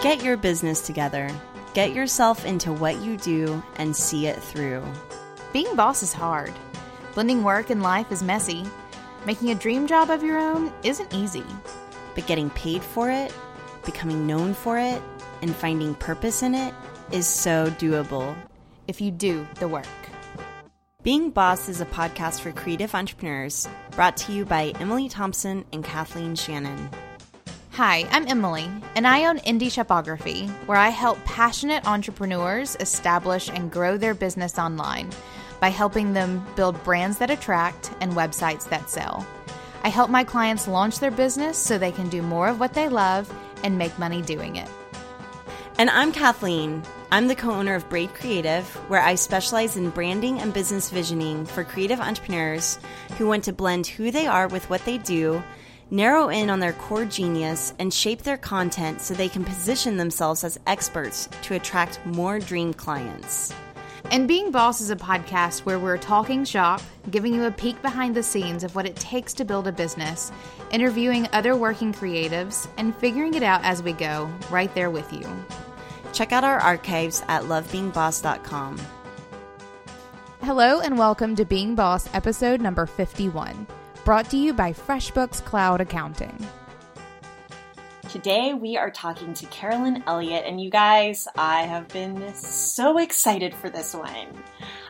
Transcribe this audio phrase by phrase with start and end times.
[0.00, 1.28] Get your business together.
[1.74, 4.84] Get yourself into what you do and see it through.
[5.52, 6.52] Being boss is hard.
[7.14, 8.64] Blending work and life is messy.
[9.26, 11.44] Making a dream job of your own isn't easy.
[12.14, 13.34] But getting paid for it,
[13.84, 15.02] becoming known for it,
[15.42, 16.72] and finding purpose in it
[17.10, 18.36] is so doable.
[18.86, 19.84] If you do the work.
[21.02, 25.82] Being Boss is a podcast for creative entrepreneurs brought to you by Emily Thompson and
[25.82, 26.88] Kathleen Shannon.
[27.78, 33.70] Hi, I'm Emily, and I own Indie Shopography, where I help passionate entrepreneurs establish and
[33.70, 35.10] grow their business online
[35.60, 39.24] by helping them build brands that attract and websites that sell.
[39.84, 42.88] I help my clients launch their business so they can do more of what they
[42.88, 43.32] love
[43.62, 44.68] and make money doing it.
[45.78, 46.82] And I'm Kathleen.
[47.12, 51.46] I'm the co owner of Braid Creative, where I specialize in branding and business visioning
[51.46, 52.80] for creative entrepreneurs
[53.18, 55.44] who want to blend who they are with what they do,
[55.90, 60.44] narrow in on their core genius, and shape their content so they can position themselves
[60.44, 63.52] as experts to attract more dream clients.
[64.10, 68.14] And Being Boss is a podcast where we're talking shop, giving you a peek behind
[68.14, 70.32] the scenes of what it takes to build a business,
[70.70, 75.26] interviewing other working creatives, and figuring it out as we go, right there with you.
[76.12, 78.80] Check out our archives at lovebeingboss.com.
[80.40, 83.66] Hello, and welcome to Being Boss, episode number 51,
[84.08, 86.34] brought to you by FreshBooks Cloud Accounting.
[88.08, 93.52] Today we are talking to Carolyn Elliott, and you guys, I have been so excited
[93.52, 94.28] for this one.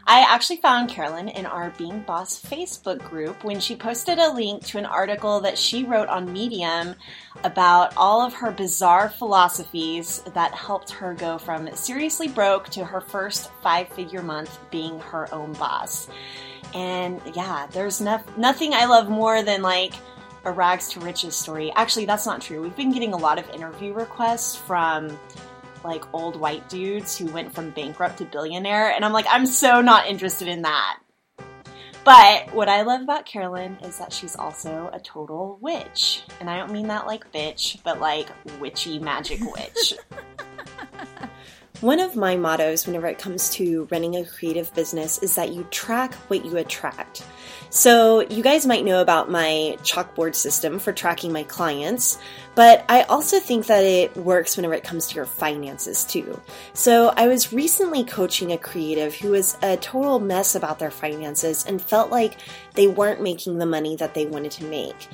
[0.06, 4.64] I actually found Carolyn in our Being Boss Facebook group when she posted a link
[4.66, 6.94] to an article that she wrote on Medium
[7.42, 13.00] about all of her bizarre philosophies that helped her go from seriously broke to her
[13.00, 16.08] first five figure month being her own boss.
[16.74, 19.94] And yeah, there's no- nothing I love more than like
[20.44, 21.72] a rags to riches story.
[21.74, 22.62] Actually, that's not true.
[22.62, 25.18] We've been getting a lot of interview requests from
[25.84, 29.80] like old white dudes who went from bankrupt to billionaire, and I'm like, I'm so
[29.80, 30.98] not interested in that.
[32.04, 36.22] But what I love about Carolyn is that she's also a total witch.
[36.40, 38.28] And I don't mean that like bitch, but like
[38.58, 39.94] witchy magic witch.
[41.80, 45.62] One of my mottos whenever it comes to running a creative business is that you
[45.70, 47.24] track what you attract.
[47.70, 52.18] So, you guys might know about my chalkboard system for tracking my clients,
[52.56, 56.40] but I also think that it works whenever it comes to your finances too.
[56.72, 61.64] So, I was recently coaching a creative who was a total mess about their finances
[61.64, 62.38] and felt like
[62.74, 65.06] they weren't making the money that they wanted to make.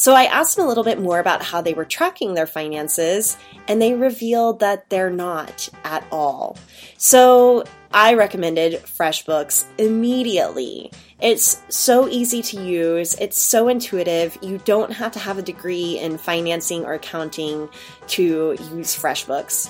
[0.00, 3.36] So I asked them a little bit more about how they were tracking their finances,
[3.68, 6.56] and they revealed that they're not at all.
[6.96, 10.90] So I recommended FreshBooks immediately.
[11.20, 14.38] It's so easy to use, it's so intuitive.
[14.40, 17.68] You don't have to have a degree in financing or accounting
[18.06, 19.68] to use FreshBooks.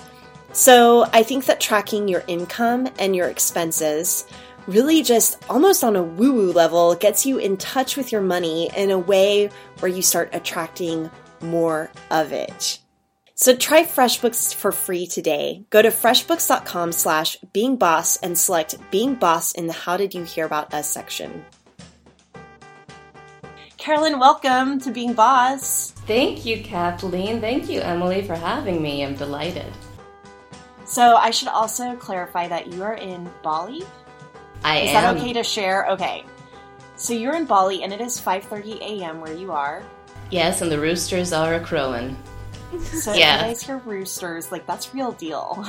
[0.53, 4.27] So I think that tracking your income and your expenses
[4.71, 8.71] really just almost on a woo woo level gets you in touch with your money
[8.77, 9.51] in a way
[9.81, 11.11] where you start attracting
[11.41, 12.79] more of it.
[13.35, 15.65] So try FreshBooks for free today.
[15.71, 20.25] Go to freshbooks.com slash being boss and select being boss in the how did you
[20.25, 21.45] hear about us section.
[23.79, 25.93] Carolyn, welcome to Being Boss.
[26.07, 27.41] Thank you, Kathleen.
[27.41, 29.03] Thank you, Emily, for having me.
[29.03, 29.73] I'm delighted.
[30.85, 33.85] So I should also clarify that you are in Bali.
[34.65, 34.95] I is am.
[35.17, 35.87] that okay to share?
[35.91, 36.25] Okay.
[36.97, 39.21] So you're in Bali and it is 5:30 a.m.
[39.21, 39.83] where you are.
[40.31, 42.17] Yes, and the roosters are a crowing.
[42.85, 43.37] So Yeah.
[43.39, 45.65] you guys hear roosters, like that's real deal.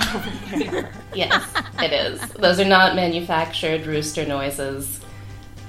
[1.16, 1.44] Yes,
[1.80, 2.22] it is.
[2.34, 5.00] Those are not manufactured rooster noises.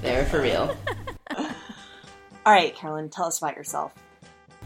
[0.03, 0.77] They're for real.
[1.37, 3.93] All right, Carolyn, tell us about yourself.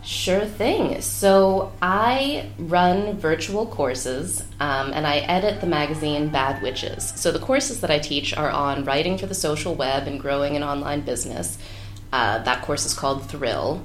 [0.02, 1.00] Sure thing.
[1.00, 7.12] So I run virtual courses um, and I edit the magazine Bad Witches.
[7.16, 10.56] So the courses that I teach are on writing for the social web and growing
[10.56, 11.58] an online business.
[12.12, 13.82] Uh, that course is called Thrill.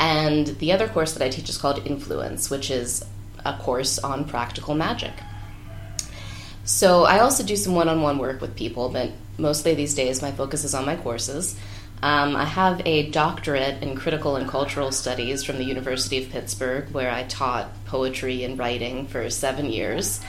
[0.00, 3.04] And the other course that I teach is called Influence, which is
[3.44, 5.12] a course on practical magic.
[6.64, 10.22] So I also do some one on one work with people, but mostly these days
[10.22, 11.58] my focus is on my courses.
[12.02, 16.90] Um, I have a doctorate in critical and cultural studies from the University of Pittsburgh,
[16.92, 20.20] where I taught poetry and writing for seven years.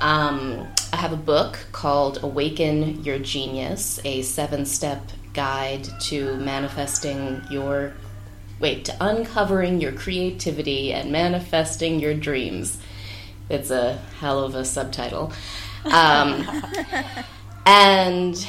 [0.00, 5.02] Um, I have a book called Awaken Your Genius, a seven step
[5.34, 7.92] guide to manifesting your,
[8.60, 12.78] wait, to uncovering your creativity and manifesting your dreams.
[13.48, 15.32] It's a hell of a subtitle.
[15.86, 16.46] Um,
[17.66, 18.46] and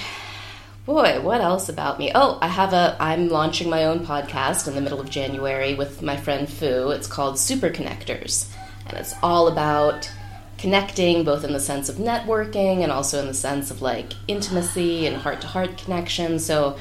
[0.86, 2.12] boy, what else about me?
[2.14, 2.96] Oh, I have a.
[3.00, 6.90] I'm launching my own podcast in the middle of January with my friend Fu.
[6.90, 8.52] It's called Super Connectors,
[8.88, 10.12] And it's all about
[10.58, 15.08] connecting, both in the sense of networking and also in the sense of like intimacy
[15.08, 16.40] and heart to heart connection.
[16.40, 16.78] So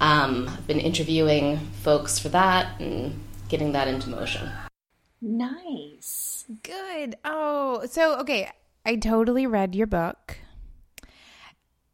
[0.00, 4.50] um, I've been interviewing folks for that and getting that into motion.
[5.20, 6.44] Nice.
[6.64, 7.16] Good.
[7.24, 8.50] Oh, so okay.
[8.84, 10.38] I totally read your book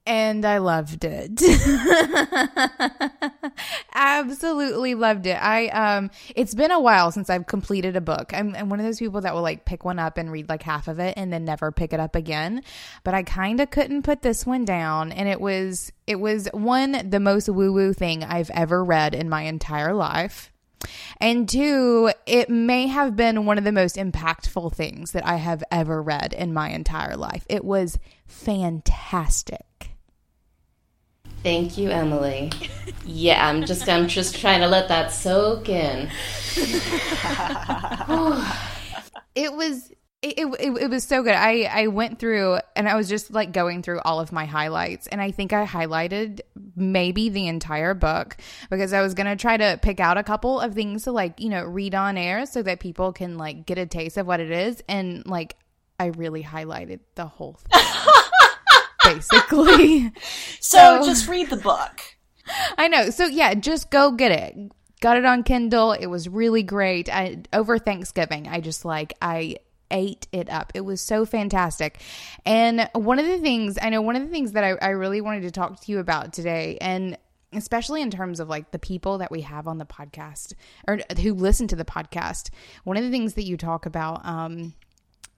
[0.09, 1.43] and I loved it.
[3.95, 5.35] Absolutely loved it.
[5.35, 8.33] I um it's been a while since I've completed a book.
[8.33, 10.63] I'm, I'm one of those people that will like pick one up and read like
[10.63, 12.63] half of it and then never pick it up again.
[13.05, 17.11] But I kind of couldn't put this one down and it was it was one
[17.11, 20.51] the most woo-woo thing I've ever read in my entire life.
[21.21, 25.63] And two, it may have been one of the most impactful things that I have
[25.71, 27.45] ever read in my entire life.
[27.51, 29.98] It was fantastic.
[31.43, 32.51] Thank you, Emily.
[33.05, 36.11] Yeah, I'm just I'm just trying to let that soak in.
[39.35, 39.91] it was
[40.21, 41.35] it, it, it, was so good.
[41.35, 45.07] I, I went through and I was just like going through all of my highlights.
[45.07, 46.41] And I think I highlighted
[46.75, 48.37] maybe the entire book
[48.69, 51.39] because I was going to try to pick out a couple of things to like,
[51.39, 54.41] you know, read on air so that people can like get a taste of what
[54.41, 54.83] it is.
[54.89, 55.55] And like,
[56.01, 57.81] I really highlighted the whole thing.
[59.15, 60.13] basically.
[60.61, 62.03] So, so just read the book.
[62.77, 63.11] I know.
[63.11, 64.73] So yeah, just go get it.
[65.01, 65.93] Got it on Kindle.
[65.93, 67.09] It was really great.
[67.09, 69.59] I, over Thanksgiving, I just like I
[69.91, 70.73] ate it up.
[70.75, 72.01] It was so fantastic.
[72.45, 75.21] And one of the things I know, one of the things that I, I really
[75.21, 77.17] wanted to talk to you about today, and
[77.53, 80.55] especially in terms of like the people that we have on the podcast
[80.87, 82.51] or who listen to the podcast,
[82.85, 84.75] one of the things that you talk about um,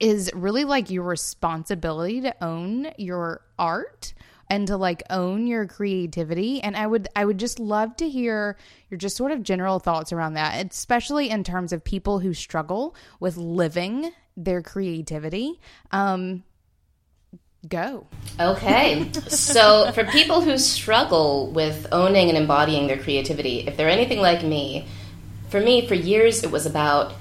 [0.00, 4.14] is really like your responsibility to own your art
[4.48, 6.60] and to like own your creativity.
[6.60, 8.56] And i would i would just love to hear
[8.90, 12.96] your just sort of general thoughts around that especially in terms of people who struggle
[13.20, 15.60] with living their creativity.
[15.92, 16.42] Um
[17.68, 18.06] go.
[18.40, 19.12] Okay.
[19.28, 24.42] So for people who struggle with owning and embodying their creativity if they're anything like
[24.42, 24.88] me
[25.50, 27.12] for me for years it was about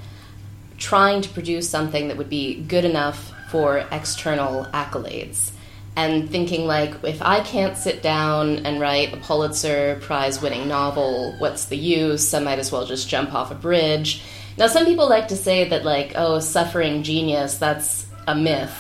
[0.80, 5.52] trying to produce something that would be good enough for external accolades.
[5.96, 11.36] And thinking like if i can't sit down and write a pulitzer prize winning novel
[11.40, 12.34] what's the use?
[12.34, 14.22] I might as well just jump off a bridge.
[14.58, 18.74] Now some people like to say that like oh suffering genius that's a myth.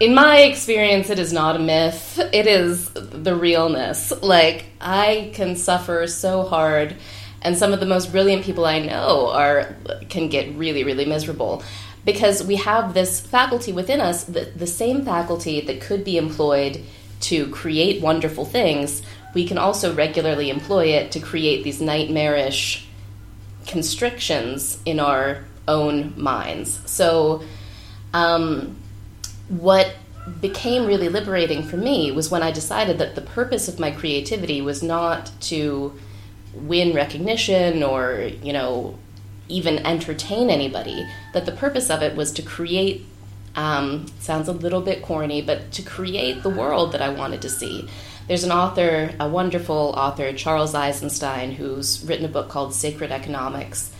[0.00, 2.18] In my experience it is not a myth.
[2.32, 4.12] It is the realness.
[4.22, 6.96] Like i can suffer so hard
[7.46, 9.74] and some of the most brilliant people I know are
[10.10, 11.62] can get really really miserable.
[12.04, 16.82] Because we have this faculty within us the, the same faculty that could be employed
[17.18, 19.02] to create wonderful things
[19.36, 22.88] we can also regularly employ it to create these nightmarish
[23.66, 26.80] constrictions in our own minds.
[26.90, 27.42] So
[28.14, 28.78] um,
[29.48, 29.94] what
[30.40, 34.62] became really liberating for me was when I decided that the purpose of my creativity
[34.62, 35.92] was not to
[36.62, 38.98] win recognition or, you know,
[39.48, 43.06] even entertain anybody, that the purpose of it was to create
[43.54, 47.50] um, sounds a little bit corny, but to create the world that I wanted to
[47.50, 47.88] see.
[48.28, 53.92] There's an author, a wonderful author, Charles Eisenstein, who's written a book called Sacred Economics,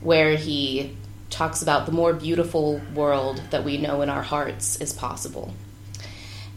[0.00, 0.94] where he
[1.30, 5.54] talks about the more beautiful world that we know in our hearts is possible.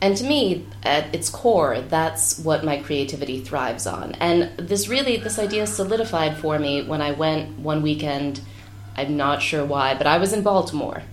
[0.02, 4.14] And to me, at its core, that's what my creativity thrives on.
[4.14, 8.42] And this really, this idea solidified for me when I went one weekend.
[8.98, 11.04] I'm not sure why, but I was in Baltimore.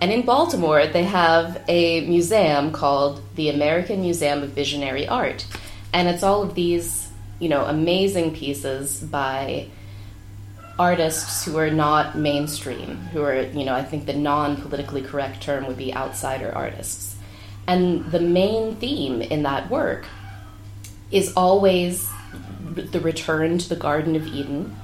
[0.00, 5.46] And in Baltimore, they have a museum called the American Museum of Visionary Art.
[5.94, 7.08] And it's all of these,
[7.38, 9.68] you know, amazing pieces by
[10.78, 15.42] artists who are not mainstream, who are, you know, I think the non politically correct
[15.42, 17.13] term would be outsider artists.
[17.66, 20.06] And the main theme in that work
[21.10, 22.10] is always
[22.74, 24.76] the return to the Garden of Eden,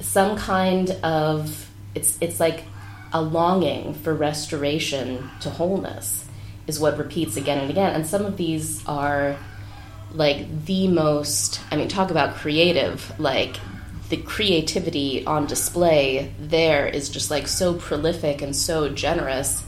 [0.00, 2.64] some kind of it's it's like
[3.12, 6.26] a longing for restoration to wholeness
[6.66, 7.94] is what repeats again and again.
[7.94, 9.36] And some of these are
[10.12, 13.56] like the most I mean talk about creative, like
[14.08, 19.64] the creativity on display there is just like so prolific and so generous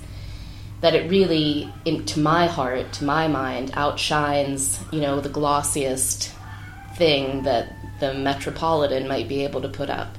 [0.80, 6.32] that it really, in, to my heart, to my mind, outshines, you know, the glossiest
[6.96, 10.18] thing that the Metropolitan might be able to put up.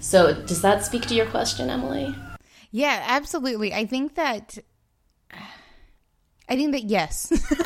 [0.00, 2.14] So, does that speak to your question, Emily?
[2.70, 3.72] Yeah, absolutely.
[3.72, 4.58] I think that.
[6.46, 7.32] I think that yes.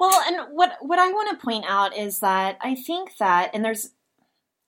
[0.00, 3.64] well, and what what I want to point out is that I think that, and
[3.64, 3.90] there's,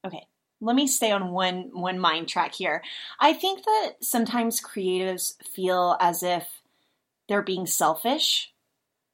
[0.04, 0.26] okay,
[0.60, 2.82] let me stay on one one mind track here.
[3.20, 6.46] I think that sometimes creatives feel as if
[7.28, 8.52] they're being selfish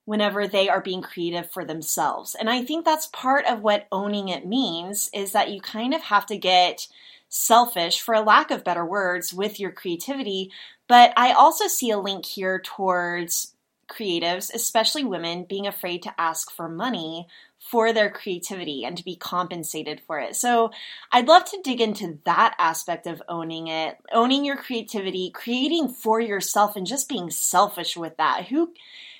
[0.04, 2.34] whenever they are being creative for themselves.
[2.34, 6.02] And I think that's part of what owning it means is that you kind of
[6.02, 6.88] have to get
[7.28, 10.50] selfish for a lack of better words with your creativity,
[10.86, 13.54] but I also see a link here towards
[13.90, 17.26] creatives, especially women, being afraid to ask for money
[17.70, 20.36] for their creativity and to be compensated for it.
[20.36, 20.70] So
[21.10, 26.20] I'd love to dig into that aspect of owning it, owning your creativity, creating for
[26.20, 28.46] yourself and just being selfish with that.
[28.46, 28.72] Who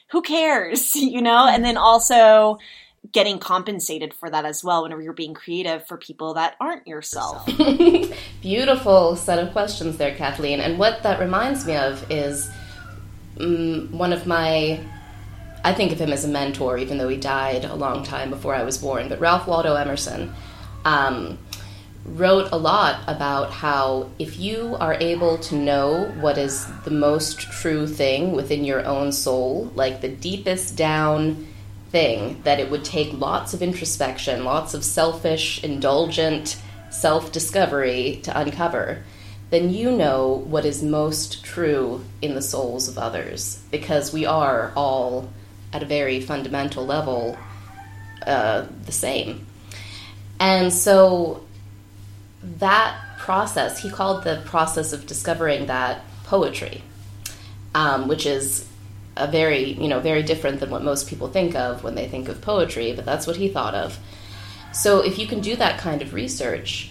[0.08, 1.46] who cares, you know?
[1.48, 2.58] And then also
[3.10, 7.44] getting compensated for that as well whenever you're being creative for people that aren't yourself.
[8.42, 10.60] Beautiful set of questions there, Kathleen.
[10.60, 12.48] And what that reminds me of is
[13.40, 14.80] um, one of my
[15.64, 18.54] I think of him as a mentor, even though he died a long time before
[18.54, 19.08] I was born.
[19.08, 20.34] But Ralph Waldo Emerson
[20.84, 21.38] um,
[22.04, 27.40] wrote a lot about how if you are able to know what is the most
[27.40, 31.46] true thing within your own soul, like the deepest down
[31.90, 38.38] thing, that it would take lots of introspection, lots of selfish, indulgent self discovery to
[38.38, 39.04] uncover,
[39.50, 44.72] then you know what is most true in the souls of others because we are
[44.74, 45.28] all
[45.72, 47.38] at a very fundamental level
[48.26, 49.46] uh, the same.
[50.38, 51.44] And so
[52.58, 56.82] that process, he called the process of discovering that poetry,
[57.74, 58.66] um, which is
[59.16, 62.28] a very, you know, very different than what most people think of when they think
[62.28, 63.98] of poetry, but that's what he thought of.
[64.72, 66.90] So if you can do that kind of research,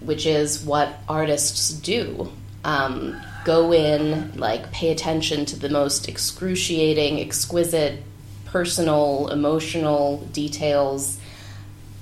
[0.00, 2.30] which is what artists do,
[2.64, 8.02] um, go in, like, pay attention to the most excruciating, exquisite
[8.52, 11.18] personal, emotional details,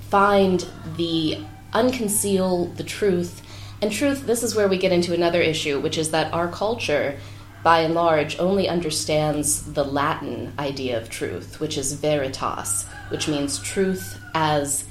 [0.09, 0.67] find
[0.97, 1.39] the
[1.73, 3.41] unconceal the truth.
[3.81, 7.17] And truth, this is where we get into another issue, which is that our culture,
[7.63, 13.57] by and large, only understands the Latin idea of truth, which is veritas, which means
[13.59, 14.83] truth as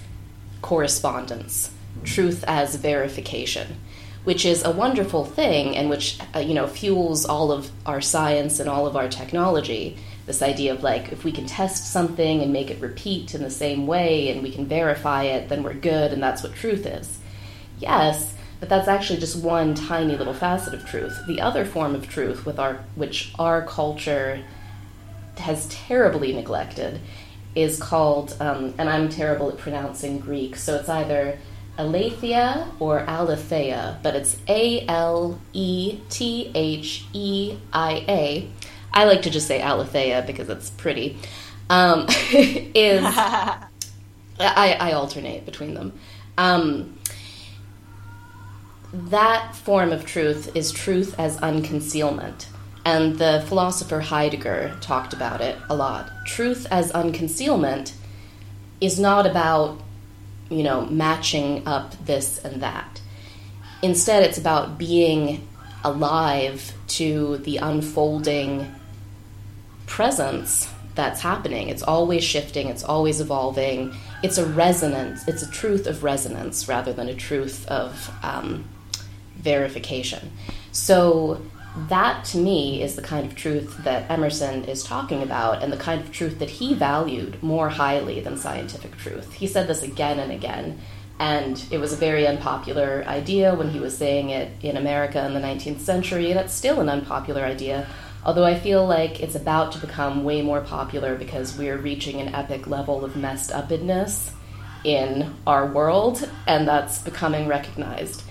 [0.62, 1.70] correspondence,
[2.04, 3.76] truth as verification
[4.24, 8.60] which is a wonderful thing and which uh, you know fuels all of our science
[8.60, 9.96] and all of our technology
[10.30, 13.50] this idea of like if we can test something and make it repeat in the
[13.50, 17.18] same way and we can verify it then we're good and that's what truth is.
[17.80, 21.18] Yes but that's actually just one tiny little facet of truth.
[21.26, 24.44] The other form of truth with our which our culture
[25.38, 27.00] has terribly neglected
[27.54, 31.36] is called um, and i'm terrible at pronouncing greek so it's either
[31.78, 37.56] Aletheia or Aletheia, but it's A L T H E
[38.92, 41.18] I like to just say Aletheia because it's pretty.
[41.68, 45.92] Um, is I, I, alternate between them.
[46.36, 46.98] Um,
[48.92, 52.46] that form of truth is truth as unconcealment.
[52.84, 56.10] And the philosopher Heidegger talked about it a lot.
[56.26, 57.92] Truth as unconcealment
[58.80, 59.80] is not about,
[60.48, 63.00] you know, matching up this and that.
[63.82, 65.46] Instead, it's about being
[65.84, 68.74] alive to the unfolding
[69.90, 71.68] presence that's happening.
[71.68, 73.92] It's always shifting, it's always evolving.
[74.22, 78.64] It's a resonance, it's a truth of resonance rather than a truth of um,
[79.36, 80.30] verification.
[80.72, 81.42] So,
[81.88, 85.76] that to me is the kind of truth that Emerson is talking about and the
[85.76, 89.32] kind of truth that he valued more highly than scientific truth.
[89.34, 90.80] He said this again and again,
[91.20, 95.32] and it was a very unpopular idea when he was saying it in America in
[95.32, 97.86] the 19th century, and it's still an unpopular idea
[98.24, 102.34] Although I feel like it's about to become way more popular because we're reaching an
[102.34, 104.32] epic level of messed upness
[104.84, 108.22] in our world, and that's becoming recognized.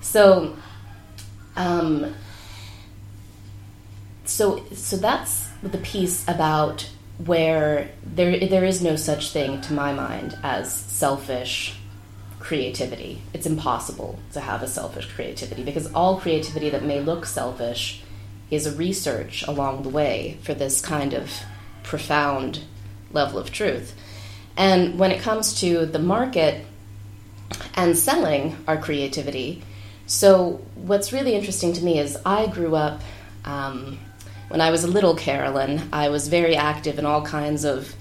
[0.00, 0.56] So,
[1.56, 2.14] um,
[4.24, 6.88] so, so that's the piece about
[7.24, 11.74] where there there is no such thing to my mind as selfish
[12.38, 13.20] creativity.
[13.34, 18.02] It's impossible to have a selfish creativity because all creativity that may look selfish
[18.50, 21.30] is a research along the way for this kind of
[21.82, 22.60] profound
[23.12, 23.94] level of truth.
[24.56, 26.64] And when it comes to the market
[27.74, 29.62] and selling our creativity,
[30.06, 33.02] so what's really interesting to me is I grew up
[33.44, 33.98] um,
[34.48, 35.88] when I was a little Carolyn.
[35.92, 37.94] I was very active in all kinds of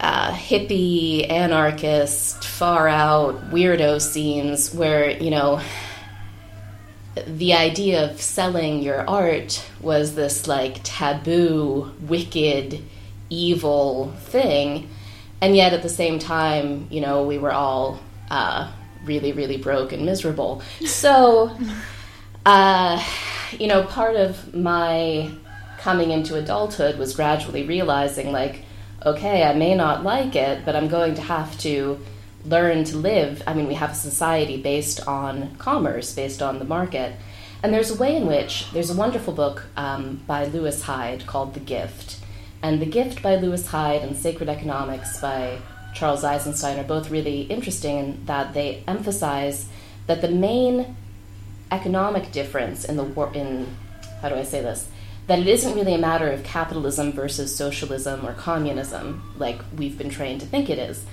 [0.00, 5.60] uh, hippie, anarchist, far out, weirdo scenes where, you know,
[7.26, 12.82] the idea of selling your art was this like taboo, wicked,
[13.28, 14.88] evil thing.
[15.40, 18.00] And yet at the same time, you know, we were all
[18.30, 18.70] uh,
[19.04, 20.62] really, really broke and miserable.
[20.86, 21.56] So,
[22.46, 23.04] uh,
[23.52, 25.30] you know, part of my
[25.78, 28.64] coming into adulthood was gradually realizing, like,
[29.04, 31.98] okay, I may not like it, but I'm going to have to
[32.44, 33.42] learn to live.
[33.46, 37.14] I mean, we have a society based on commerce, based on the market.
[37.62, 41.54] And there's a way in which there's a wonderful book um, by Lewis Hyde called
[41.54, 42.18] The Gift.
[42.62, 45.58] And The Gift by Lewis Hyde and Sacred Economics by
[45.94, 49.68] Charles Eisenstein are both really interesting in that they emphasize
[50.06, 50.96] that the main
[51.70, 53.66] economic difference in the war in
[54.22, 54.88] how do I say this?
[55.26, 60.10] That it isn't really a matter of capitalism versus socialism or communism, like we've been
[60.10, 61.04] trained to think it is.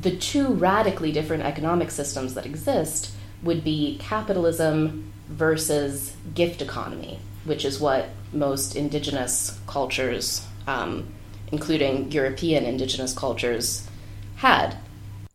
[0.00, 3.12] The two radically different economic systems that exist
[3.42, 11.12] would be capitalism versus gift economy, which is what most indigenous cultures, um,
[11.50, 13.88] including European indigenous cultures,
[14.36, 14.76] had.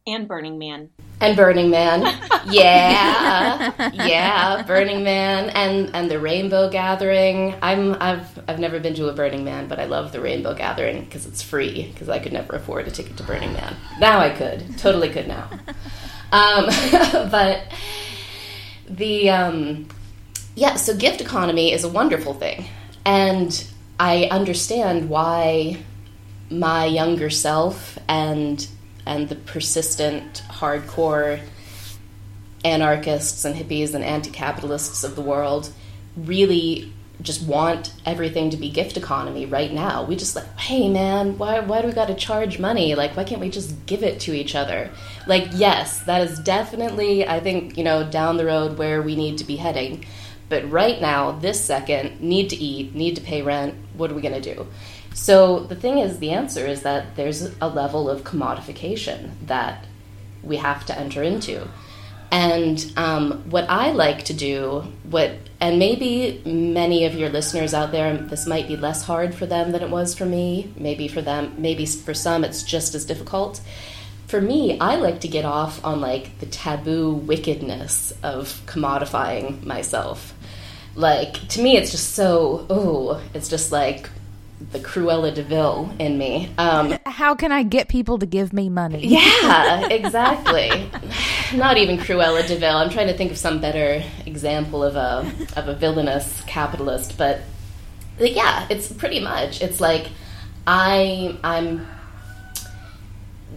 [0.06, 0.90] And Burning Man.
[1.20, 2.02] And Burning Man,
[2.48, 7.56] yeah, yeah, Burning Man, and and the Rainbow Gathering.
[7.62, 11.06] I'm I've I've never been to a Burning Man, but I love the Rainbow Gathering
[11.06, 11.90] because it's free.
[11.92, 13.76] Because I could never afford a ticket to Burning Man.
[14.00, 15.50] Now I could, totally could now.
[16.32, 16.66] Um,
[17.32, 17.64] but
[18.88, 19.88] the um,
[20.56, 22.66] yeah, so gift economy is a wonderful thing,
[23.06, 23.68] and
[24.00, 25.84] I understand why
[26.50, 28.68] my younger self and
[29.06, 31.42] and the persistent hardcore
[32.66, 35.72] anarchists and hippies and anti-capitalists of the world
[36.16, 40.04] really just want everything to be gift economy right now.
[40.04, 42.94] We just like, hey man, why why do we got to charge money?
[42.94, 44.92] Like why can't we just give it to each other?
[45.26, 49.40] Like yes, that is definitely I think, you know, down the road where we need
[49.40, 50.06] to be heading.
[50.50, 54.22] But right now, this second, need to eat, need to pay rent, what are we
[54.22, 54.66] going to do?
[55.14, 59.87] So the thing is, the answer is that there's a level of commodification that
[60.44, 61.68] we have to enter into.
[62.30, 67.92] And um, what I like to do, what and maybe many of your listeners out
[67.92, 70.74] there, this might be less hard for them than it was for me.
[70.78, 73.62] Maybe for them, maybe for some, it's just as difficult.
[74.28, 80.34] For me, I like to get off on like the taboo wickedness of commodifying myself
[80.98, 84.10] like to me it's just so oh it's just like
[84.72, 86.52] the Cruella de Vil in me.
[86.58, 89.08] Um, How can I get people to give me money?
[89.18, 90.90] Yeah, exactly.
[91.56, 92.76] Not even Cruella de Vil.
[92.76, 97.42] I'm trying to think of some better example of a of a villainous capitalist, but
[98.20, 99.62] yeah, it's pretty much.
[99.62, 100.08] It's like
[100.66, 101.88] I I'm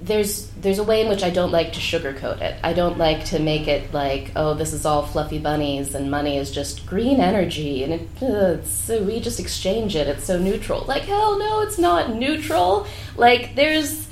[0.02, 2.58] there's there's a way in which I don't like to sugarcoat it.
[2.62, 6.38] I don't like to make it like, oh, this is all fluffy bunnies and money
[6.38, 10.08] is just green energy and it, uh, so we just exchange it.
[10.08, 10.84] It's so neutral.
[10.86, 12.86] Like hell no, it's not neutral.
[13.16, 14.08] Like there's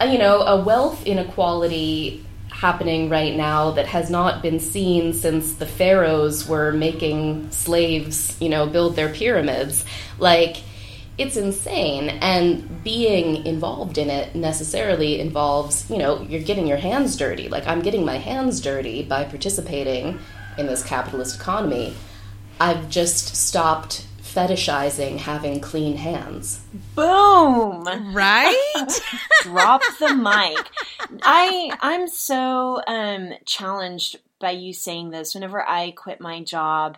[0.00, 5.54] a, you know a wealth inequality happening right now that has not been seen since
[5.54, 9.84] the pharaohs were making slaves, you know, build their pyramids.
[10.18, 10.58] Like
[11.16, 17.16] it's insane and being involved in it necessarily involves you know you're getting your hands
[17.16, 20.18] dirty like i'm getting my hands dirty by participating
[20.58, 21.94] in this capitalist economy
[22.60, 26.60] i've just stopped fetishizing having clean hands
[26.96, 27.84] Boom!
[28.14, 29.00] Right?
[29.42, 30.70] Drop the mic.
[31.22, 35.34] I I'm so um challenged by you saying this.
[35.34, 36.96] Whenever I quit my job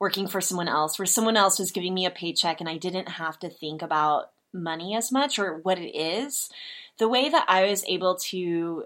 [0.00, 3.08] working for someone else, where someone else was giving me a paycheck and I didn't
[3.08, 6.50] have to think about money as much or what it is,
[6.98, 8.84] the way that I was able to,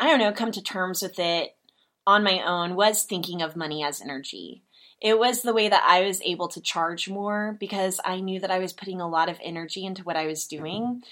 [0.00, 1.54] I don't know, come to terms with it
[2.06, 4.62] on my own was thinking of money as energy.
[5.00, 8.50] It was the way that I was able to charge more because I knew that
[8.50, 11.02] I was putting a lot of energy into what I was doing.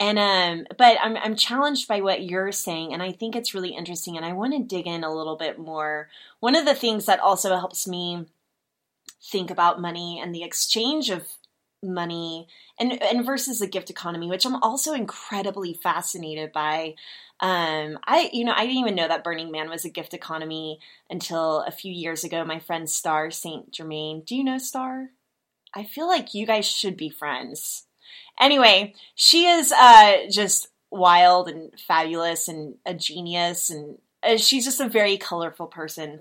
[0.00, 3.74] And um but I'm I'm challenged by what you're saying and I think it's really
[3.74, 6.08] interesting and I want to dig in a little bit more.
[6.40, 8.26] One of the things that also helps me
[9.22, 11.26] think about money and the exchange of
[11.82, 12.46] money
[12.78, 16.94] and and versus the gift economy which I'm also incredibly fascinated by.
[17.40, 20.78] Um I you know I didn't even know that Burning Man was a gift economy
[21.10, 22.44] until a few years ago.
[22.44, 23.72] My friend Star St.
[23.72, 24.22] Germain.
[24.24, 25.10] Do you know Star?
[25.74, 27.86] I feel like you guys should be friends.
[28.40, 34.80] Anyway she is uh just wild and fabulous and a genius and Uh, she's just
[34.80, 36.20] a very colorful person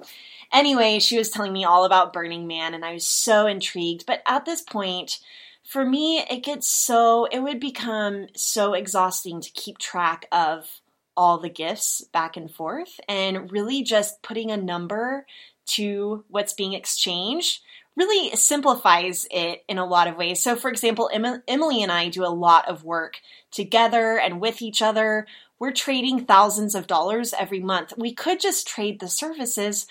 [0.52, 4.06] Anyway, she was telling me all about Burning Man, and I was so intrigued.
[4.06, 5.20] But at this point,
[5.64, 10.82] for me, it gets so, it would become so exhausting to keep track of
[11.16, 15.26] all the gifts back and forth and really just putting a number
[15.66, 17.62] to what's being exchanged
[17.96, 20.42] really simplifies it in a lot of ways.
[20.42, 21.10] So, for example,
[21.48, 23.20] Emily and I do a lot of work
[23.52, 25.28] together and with each other
[25.62, 27.94] we're trading thousands of dollars every month.
[27.96, 29.86] We could just trade the services,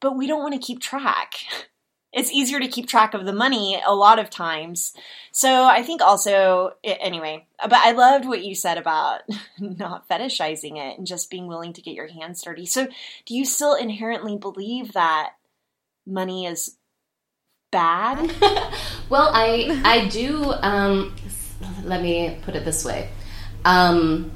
[0.00, 1.34] but we don't want to keep track.
[2.12, 4.94] It's easier to keep track of the money a lot of times.
[5.30, 9.20] So I think also, anyway, but I loved what you said about
[9.60, 12.66] not fetishizing it and just being willing to get your hands dirty.
[12.66, 12.88] So
[13.26, 15.34] do you still inherently believe that
[16.04, 16.78] money is
[17.70, 18.18] bad?
[19.08, 20.52] well, I I do.
[20.52, 21.14] Um,
[21.84, 23.08] let me put it this way.
[23.64, 24.32] Um,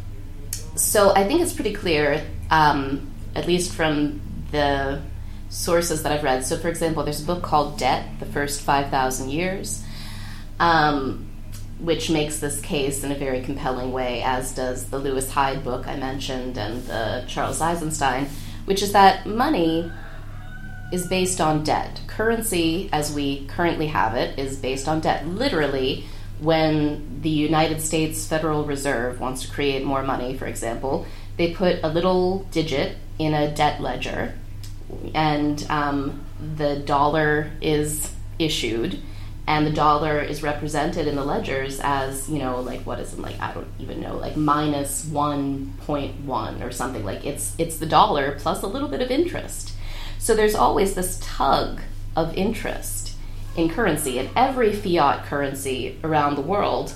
[0.85, 4.21] so I think it's pretty clear, um, at least from
[4.51, 5.01] the
[5.49, 6.45] sources that I've read.
[6.45, 9.83] So, for example, there's a book called Debt: The First Five Thousand Years,
[10.61, 11.27] um,
[11.81, 15.89] which makes this case in a very compelling way, as does the Lewis Hyde book
[15.89, 18.29] I mentioned and the Charles Eisenstein,
[18.67, 19.91] which is that money
[20.93, 22.01] is based on debt.
[22.07, 25.27] Currency, as we currently have it, is based on debt.
[25.27, 26.05] Literally,
[26.41, 31.83] when the United States Federal Reserve wants to create more money, for example, they put
[31.83, 34.35] a little digit in a debt ledger,
[35.15, 36.25] and um,
[36.57, 39.01] the dollar is issued,
[39.47, 43.21] and the dollar is represented in the ledgers as you know, like what is it
[43.21, 43.39] like?
[43.41, 47.05] I don't even know, like minus one point one or something.
[47.05, 49.73] Like it's it's the dollar plus a little bit of interest.
[50.19, 51.83] So there's always this tug
[52.17, 53.04] of interest
[53.57, 56.95] in currency, and every fiat currency around the world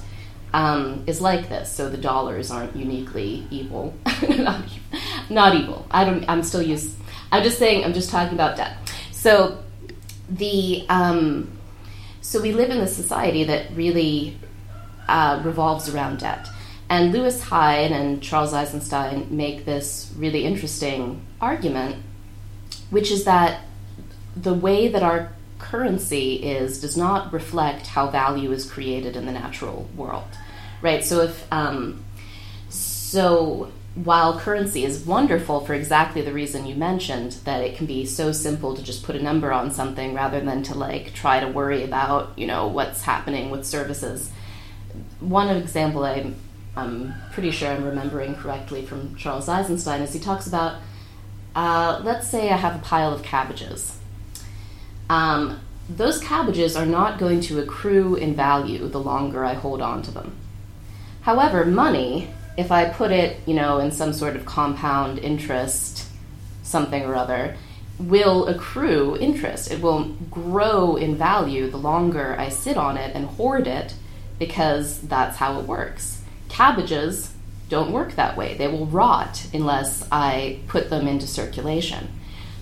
[0.52, 1.70] um, is like this.
[1.70, 3.94] So the dollars aren't uniquely evil,
[4.28, 4.64] not,
[5.28, 5.86] not, evil.
[5.90, 6.28] I don't.
[6.28, 6.96] I'm still used.
[7.30, 7.84] I'm just saying.
[7.84, 8.76] I'm just talking about debt.
[9.12, 9.62] So
[10.28, 11.52] the um,
[12.20, 14.38] so we live in a society that really
[15.08, 16.48] uh, revolves around debt.
[16.90, 21.96] And Lewis Hyde and Charles Eisenstein make this really interesting argument,
[22.90, 23.62] which is that
[24.34, 29.32] the way that our currency is does not reflect how value is created in the
[29.32, 30.28] natural world,
[30.82, 31.04] right?
[31.04, 32.04] So if um,
[33.08, 38.04] so, while currency is wonderful for exactly the reason you mentioned, that it can be
[38.04, 41.48] so simple to just put a number on something rather than to like try to
[41.48, 44.30] worry about you know what's happening with services.
[45.20, 46.36] One example I'm,
[46.76, 50.80] I'm pretty sure I'm remembering correctly from Charles Eisenstein is he talks about
[51.56, 53.97] uh, let's say I have a pile of cabbages
[55.08, 60.02] um, those cabbages are not going to accrue in value the longer I hold on
[60.02, 60.36] to them.
[61.22, 66.06] However, money, if I put it, you know, in some sort of compound interest,
[66.62, 67.56] something or other,
[67.98, 69.70] will accrue interest.
[69.70, 73.94] It will grow in value the longer I sit on it and hoard it
[74.38, 76.22] because that's how it works.
[76.48, 77.34] Cabbages
[77.68, 78.56] don't work that way.
[78.56, 82.08] They will rot unless I put them into circulation.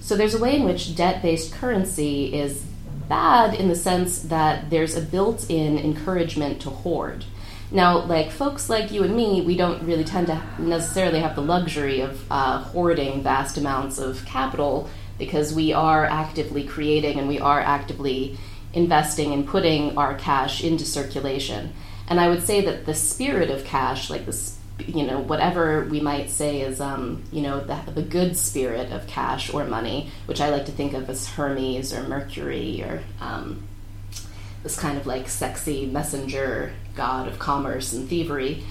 [0.06, 2.64] So there's a way in which debt based currency is
[3.08, 7.24] bad in the sense that there's a built in encouragement to hoard.
[7.72, 11.42] Now, like folks like you and me, we don't really tend to necessarily have the
[11.42, 14.88] luxury of uh, hoarding vast amounts of capital
[15.18, 18.38] because we are actively creating and we are actively
[18.74, 21.72] investing and putting our cash into circulation.
[22.06, 24.40] And I would say that the spirit of cash, like the
[24.78, 29.06] you know whatever we might say is um, you know the, the good spirit of
[29.06, 33.66] cash or money which i like to think of as hermes or mercury or um,
[34.62, 38.64] this kind of like sexy messenger god of commerce and thievery.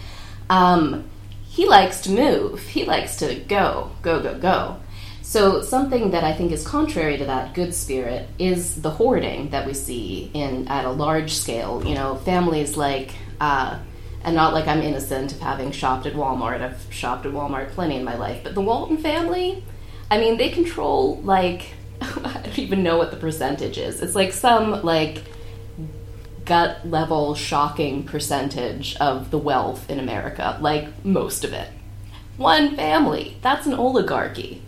[0.50, 1.10] Um,
[1.46, 2.62] he likes to move.
[2.62, 4.78] He likes to go go go go.
[5.22, 9.66] So something that i think is contrary to that good spirit is the hoarding that
[9.66, 11.82] we see in at a large scale.
[11.86, 13.80] You know families like uh,
[14.26, 16.62] and not like I'm innocent of having shopped at Walmart.
[16.62, 18.42] I've shopped at Walmart plenty in my life.
[18.44, 19.64] But the Walton family,
[20.10, 24.02] I mean, they control like I don't even know what the percentage is.
[24.02, 25.24] It's like some like
[26.44, 31.70] gut level shocking percentage of the wealth in America, like most of it.
[32.38, 33.38] One family.
[33.42, 34.64] That's an oligarchy.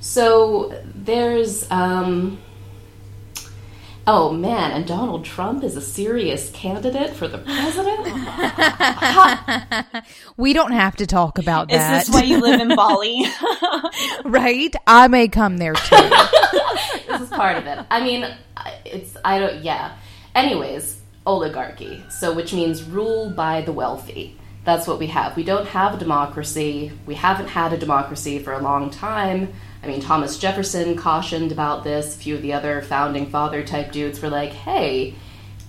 [0.00, 2.38] So there's um
[4.10, 8.06] Oh man, and Donald Trump is a serious candidate for the president?
[10.38, 12.00] we don't have to talk about that.
[12.00, 13.26] Is this why you live in Bali?
[14.24, 14.74] right?
[14.86, 15.96] I may come there too.
[17.06, 17.84] this is part of it.
[17.90, 18.26] I mean,
[18.86, 19.94] it's, I don't, yeah.
[20.34, 22.02] Anyways, oligarchy.
[22.08, 24.38] So, which means rule by the wealthy.
[24.64, 25.36] That's what we have.
[25.36, 26.92] We don't have a democracy.
[27.04, 31.84] We haven't had a democracy for a long time I mean, Thomas Jefferson cautioned about
[31.84, 32.16] this.
[32.16, 35.14] A few of the other founding father type dudes were like, hey,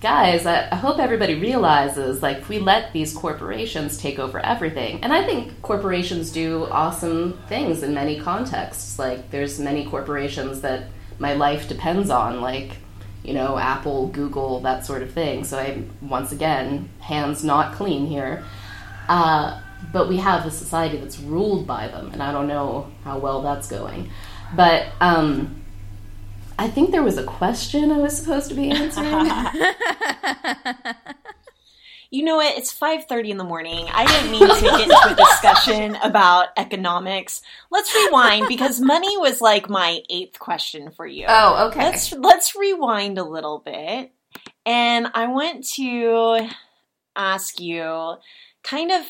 [0.00, 5.02] guys, I, I, hope everybody realizes like if we let these corporations take over everything,
[5.04, 8.98] and I think corporations do awesome things in many contexts.
[8.98, 10.84] Like there's many corporations that
[11.18, 12.72] my life depends on, like
[13.22, 15.44] you know Apple, Google, that sort of thing.
[15.44, 18.42] So I once again, hands not clean here.
[19.08, 19.60] Uh,
[19.92, 23.42] but we have a society that's ruled by them, and I don't know how well
[23.42, 24.10] that's going.
[24.54, 25.62] But um,
[26.58, 29.30] I think there was a question I was supposed to be answering.
[32.12, 32.58] You know what?
[32.58, 33.86] It's 5:30 in the morning.
[33.92, 37.40] I didn't mean to get into a discussion about economics.
[37.70, 41.26] Let's rewind because money was like my eighth question for you.
[41.28, 41.84] oh, okay.
[41.84, 44.10] Let's let's rewind a little bit.
[44.66, 46.48] And I want to
[47.14, 48.16] ask you
[48.64, 49.04] kind of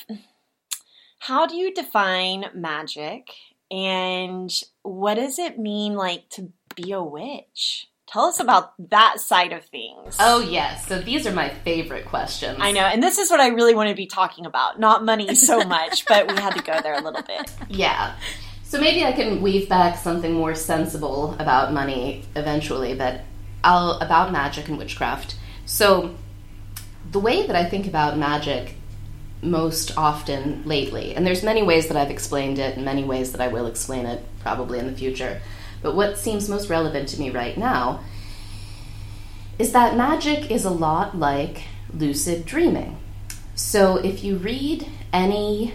[1.21, 3.29] how do you define magic
[3.71, 4.51] and
[4.83, 7.87] what does it mean like to be a witch?
[8.09, 10.17] Tell us about that side of things.
[10.19, 10.89] oh, yes.
[10.89, 12.57] So these are my favorite questions.
[12.59, 14.81] I know, and this is what I really want to be talking about.
[14.81, 17.53] Not money so much, but we had to go there a little bit.
[17.69, 18.17] Yeah.
[18.65, 23.21] So maybe I can weave back something more sensible about money eventually, but
[23.63, 25.37] I'll about magic and witchcraft.
[25.67, 26.17] So
[27.11, 28.75] the way that I think about magic
[29.43, 33.41] most often lately, and there's many ways that I've explained it and many ways that
[33.41, 35.41] I will explain it probably in the future.
[35.83, 38.01] But what seems most relevant to me right now
[39.59, 42.99] is that magic is a lot like lucid dreaming.
[43.55, 45.75] So if you read any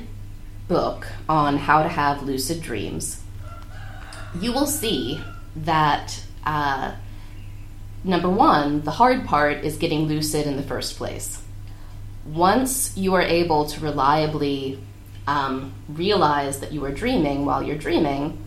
[0.68, 3.22] book on how to have lucid dreams,
[4.40, 5.22] you will see
[5.56, 6.94] that uh,
[8.04, 11.42] number one, the hard part is getting lucid in the first place.
[12.26, 14.80] Once you are able to reliably
[15.28, 18.44] um, realize that you are dreaming while you're dreaming,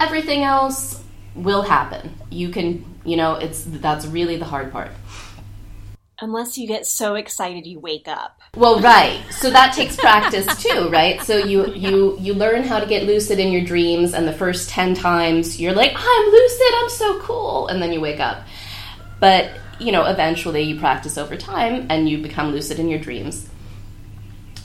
[0.00, 1.02] everything else
[1.34, 2.14] will happen.
[2.30, 4.90] You can, you know, it's that's really the hard part.
[6.20, 8.40] Unless you get so excited you wake up.
[8.56, 9.20] Well, right.
[9.30, 11.20] So that takes practice too, right?
[11.22, 14.68] So you you you learn how to get lucid in your dreams, and the first
[14.68, 18.42] ten times you're like, "I'm lucid, I'm so cool," and then you wake up.
[19.18, 19.50] But
[19.82, 23.48] you know, eventually you practice over time, and you become lucid in your dreams.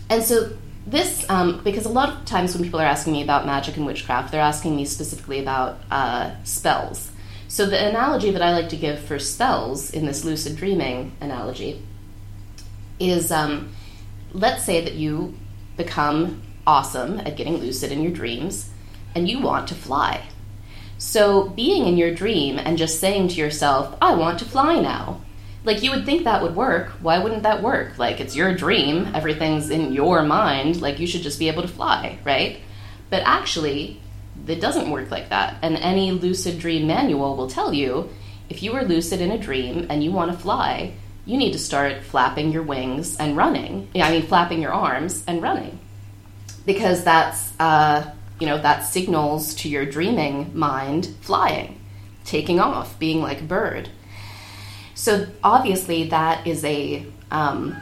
[0.10, 3.46] And so this, um, because a lot of times when people are asking me about
[3.46, 7.12] magic and witchcraft, they're asking me specifically about uh, spells.
[7.50, 11.82] So the analogy that I like to give for spells in this lucid dreaming analogy
[13.00, 13.74] is um,
[14.34, 15.34] let's say that you
[15.76, 18.70] become awesome at getting lucid in your dreams
[19.16, 20.22] and you want to fly.
[20.98, 25.22] So being in your dream and just saying to yourself, I want to fly now.
[25.64, 26.90] Like you would think that would work.
[27.02, 27.98] Why wouldn't that work?
[27.98, 31.68] Like it's your dream, everything's in your mind, like you should just be able to
[31.68, 32.60] fly, right?
[33.10, 34.00] But actually,
[34.48, 35.58] it doesn't work like that.
[35.62, 38.10] And any lucid dream manual will tell you
[38.50, 40.94] if you are lucid in a dream and you want to fly,
[41.26, 43.90] you need to start flapping your wings and running.
[43.96, 45.80] I mean, flapping your arms and running.
[46.66, 51.80] Because that's, uh, you know, that signals to your dreaming mind flying,
[52.24, 53.90] taking off, being like a bird.
[54.96, 57.06] So obviously, that is a.
[57.32, 57.76] Um,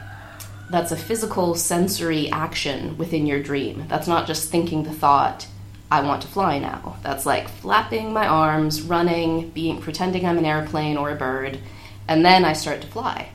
[0.70, 3.86] that's a physical sensory action within your dream.
[3.88, 5.46] That's not just thinking the thought,
[5.91, 6.98] I want to fly now.
[7.04, 11.60] That's like flapping my arms, running, being pretending I'm an airplane or a bird,
[12.08, 13.30] and then I start to fly.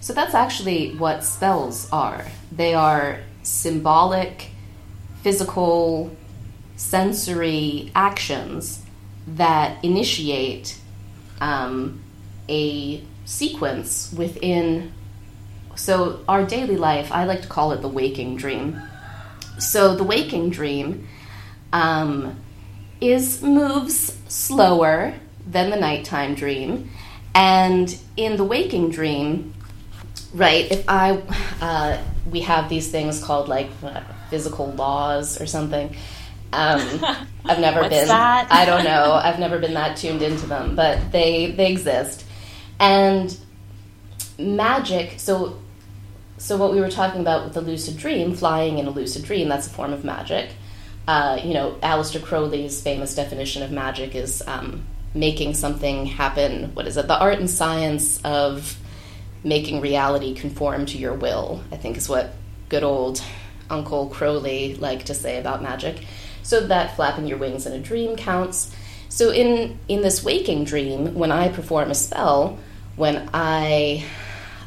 [0.00, 2.24] So that's actually what spells are.
[2.50, 4.48] They are symbolic,
[5.22, 6.16] physical,
[6.82, 8.82] sensory actions
[9.26, 10.78] that initiate
[11.40, 12.00] um,
[12.48, 14.92] a sequence within.
[15.74, 18.82] So, our daily life, I like to call it the waking dream.
[19.58, 21.08] So, the waking dream
[21.72, 22.36] um,
[23.00, 25.14] is moves slower
[25.46, 26.90] than the nighttime dream,
[27.34, 29.54] and in the waking dream,
[30.34, 30.70] right?
[30.70, 31.22] If I
[31.60, 33.70] uh, we have these things called like
[34.30, 35.96] physical laws or something.
[36.52, 37.04] Um,
[37.44, 38.08] I've never been.
[38.08, 38.48] that?
[38.50, 39.12] I don't know.
[39.12, 42.24] I've never been that tuned into them, but they they exist.
[42.78, 43.36] And
[44.38, 45.18] magic.
[45.18, 45.58] So
[46.38, 49.48] so what we were talking about with the lucid dream, flying in a lucid dream,
[49.48, 50.50] that's a form of magic.
[51.06, 54.84] Uh, you know, Aleister Crowley's famous definition of magic is um,
[55.14, 56.74] making something happen.
[56.74, 57.06] What is it?
[57.08, 58.76] The art and science of
[59.44, 61.62] making reality conform to your will.
[61.70, 62.34] I think is what
[62.68, 63.22] good old
[63.70, 66.04] Uncle Crowley liked to say about magic.
[66.42, 68.74] So that flapping your wings in a dream counts.
[69.08, 72.58] So in in this waking dream, when I perform a spell,
[72.96, 74.04] when I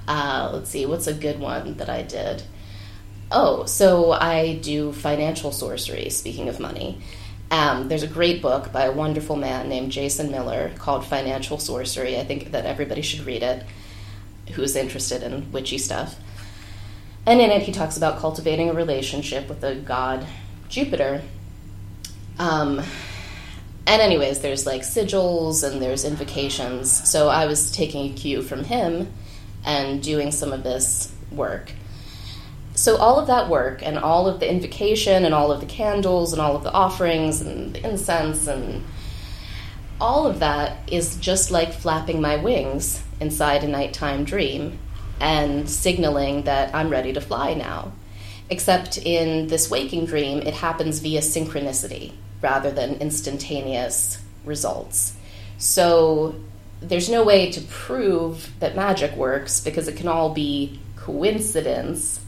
[0.07, 2.43] uh, let's see, what's a good one that I did?
[3.31, 6.09] Oh, so I do financial sorcery.
[6.09, 7.01] Speaking of money,
[7.49, 12.19] um, there's a great book by a wonderful man named Jason Miller called Financial Sorcery.
[12.19, 13.63] I think that everybody should read it
[14.53, 16.15] who's interested in witchy stuff.
[17.25, 20.25] And in it, he talks about cultivating a relationship with the god
[20.69, 21.21] Jupiter.
[22.38, 22.82] Um,
[23.88, 27.10] and, anyways, there's like sigils and there's invocations.
[27.10, 29.12] So I was taking a cue from him
[29.63, 31.71] and doing some of this work.
[32.76, 36.34] so all of that work and all of the invocation and all of the candles
[36.34, 38.84] and all of the offerings and the incense and
[40.00, 44.78] all of that is just like flapping my wings inside a nighttime dream
[45.21, 47.93] and signaling that I'm ready to fly now.
[48.50, 52.12] Except in this waking dream, it happens via synchronicity
[52.45, 55.15] rather than instantaneous results.
[55.58, 56.36] So
[56.79, 62.19] there's no way to prove that magic works because it can all be coincidence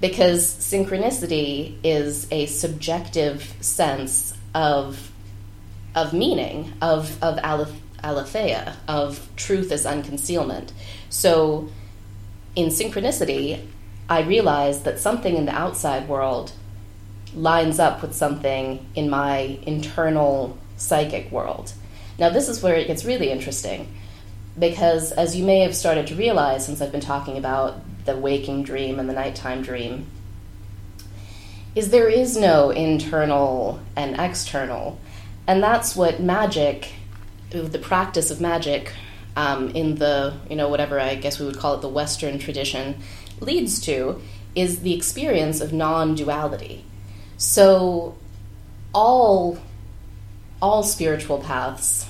[0.00, 0.42] because
[0.72, 5.10] synchronicity is a subjective sense of
[5.94, 7.38] of meaning of of
[8.04, 10.68] aletheia of truth as unconcealment
[11.08, 11.68] so
[12.54, 13.64] in synchronicity
[14.08, 16.52] i realize that something in the outside world
[17.36, 21.72] lines up with something in my internal psychic world
[22.18, 23.86] now this is where it gets really interesting
[24.58, 28.62] because as you may have started to realize since i've been talking about the waking
[28.62, 30.06] dream and the nighttime dream
[31.76, 34.98] is there is no internal and external.
[35.46, 36.90] And that's what magic,
[37.50, 38.92] the practice of magic
[39.36, 42.96] um, in the, you know, whatever I guess we would call it the Western tradition,
[43.40, 44.20] leads to,
[44.54, 46.82] is the experience of non duality.
[47.38, 48.16] So
[48.94, 49.58] all,
[50.60, 52.06] all spiritual paths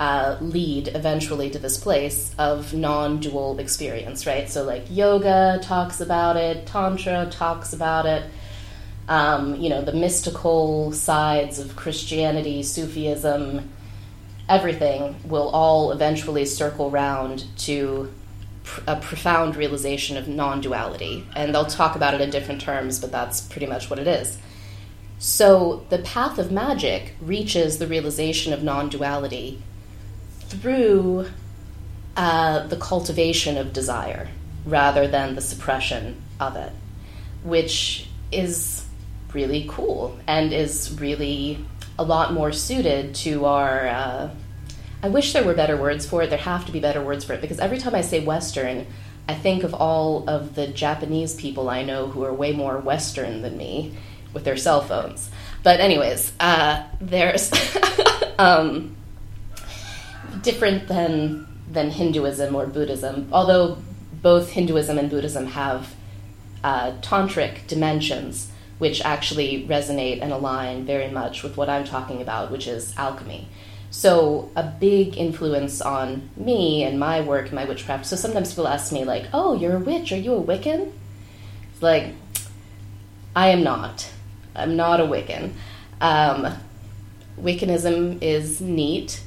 [0.00, 4.48] uh, lead eventually to this place of non dual experience, right?
[4.48, 8.24] So, like, yoga talks about it, Tantra talks about it.
[9.08, 13.70] Um, you know, the mystical sides of Christianity, Sufism,
[14.48, 18.12] everything will all eventually circle round to
[18.86, 21.26] a profound realization of non duality.
[21.34, 24.38] And they'll talk about it in different terms, but that's pretty much what it is.
[25.18, 29.60] So, the path of magic reaches the realization of non duality
[30.42, 31.26] through
[32.16, 34.28] uh, the cultivation of desire
[34.64, 36.72] rather than the suppression of it,
[37.42, 38.84] which is
[39.32, 41.64] really cool and is really
[41.98, 43.88] a lot more suited to our.
[43.88, 44.30] Uh,
[45.02, 46.30] I wish there were better words for it.
[46.30, 48.86] There have to be better words for it because every time I say Western,
[49.28, 53.42] I think of all of the Japanese people I know who are way more Western
[53.42, 53.96] than me
[54.38, 55.30] with their cell phones.
[55.62, 57.52] But, anyways, uh, there's.
[58.38, 58.96] um,
[60.42, 63.76] different than than Hinduism or Buddhism, although
[64.22, 65.94] both Hinduism and Buddhism have
[66.64, 72.52] uh, tantric dimensions which actually resonate and align very much with what I'm talking about,
[72.52, 73.48] which is alchemy.
[73.90, 78.06] So, a big influence on me and my work and my witchcraft.
[78.06, 80.92] So, sometimes people ask me, like, oh, you're a witch, are you a Wiccan?
[81.72, 82.14] It's like,
[83.34, 84.08] I am not.
[84.58, 85.52] I'm not a Wiccan.
[86.00, 86.54] Um,
[87.38, 89.22] Wiccanism is neat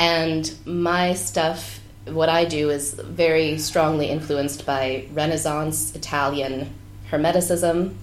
[0.00, 6.72] and my stuff, what I do, is very strongly influenced by Renaissance Italian
[7.10, 7.94] Hermeticism,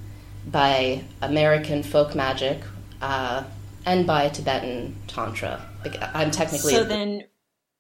[0.46, 2.62] by American folk magic,
[3.02, 3.44] uh,
[3.84, 5.60] and by Tibetan Tantra.
[6.14, 6.74] I'm technically.
[6.74, 7.24] So then,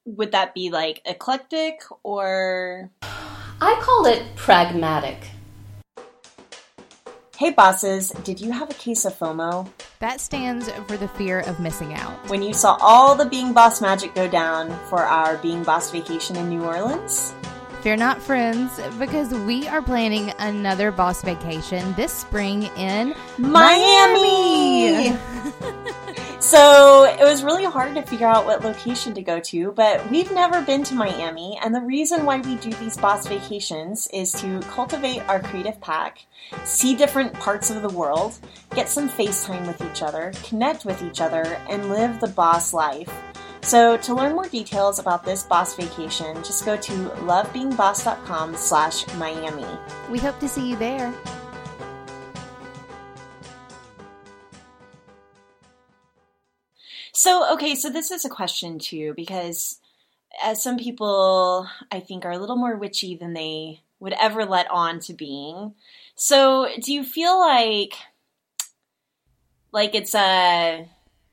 [0.05, 2.89] would that be like eclectic or?
[3.03, 5.19] I call it pragmatic.
[7.37, 9.69] Hey bosses, did you have a case of FOMO?
[9.99, 12.27] That stands for the fear of missing out.
[12.31, 16.35] When you saw all the Being Boss magic go down for our Being Boss vacation
[16.35, 17.35] in New Orleans?
[17.83, 25.11] Fear not, friends, because we are planning another boss vacation this spring in Miami.
[25.11, 25.19] Miami.
[26.47, 30.31] So it was really hard to figure out what location to go to, but we've
[30.31, 34.61] never been to Miami, and the reason why we do these boss vacations is to
[34.61, 36.25] cultivate our creative pack,
[36.63, 38.39] see different parts of the world,
[38.73, 43.11] get some FaceTime with each other, connect with each other, and live the boss life.
[43.59, 46.93] So to learn more details about this boss vacation, just go to
[47.25, 49.67] lovebeingboss.com slash Miami.
[50.09, 51.13] We hope to see you there.
[57.17, 59.79] So, okay, so this is a question too, because
[60.43, 64.69] as some people I think are a little more witchy than they would ever let
[64.69, 65.73] on to being.
[66.13, 67.93] So, do you feel like
[69.71, 70.87] like it's a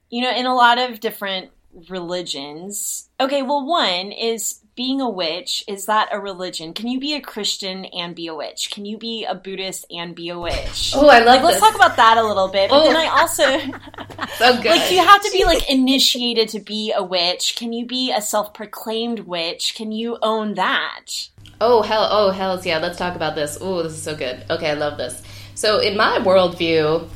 [0.09, 1.51] you know, in a lot of different
[1.91, 3.11] religions.
[3.21, 6.75] Okay, well one is being a witch, is that a religion?
[6.75, 8.71] Can you be a Christian and be a witch?
[8.71, 10.93] Can you be a Buddhist and be a witch?
[10.97, 12.71] Oh, I love like, Let's talk about that a little bit.
[12.71, 12.85] But oh.
[12.85, 13.45] then I also
[14.39, 14.71] so good.
[14.71, 17.55] Like you have to be like initiated to be a witch.
[17.57, 19.75] Can you be a self-proclaimed witch?
[19.77, 21.29] Can you own that?
[21.61, 22.09] Oh hell!
[22.11, 22.79] Oh hells yeah!
[22.79, 23.57] Let's talk about this.
[23.61, 24.45] Oh, this is so good.
[24.51, 25.23] Okay, I love this.
[25.55, 27.09] So in my worldview,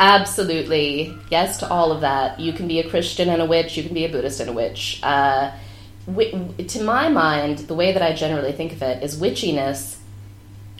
[0.00, 2.40] absolutely yes to all of that.
[2.40, 3.76] You can be a Christian and a witch.
[3.76, 4.98] You can be a Buddhist and a witch.
[5.04, 5.52] Uh,
[6.06, 9.98] to my mind, the way that I generally think of it is witchiness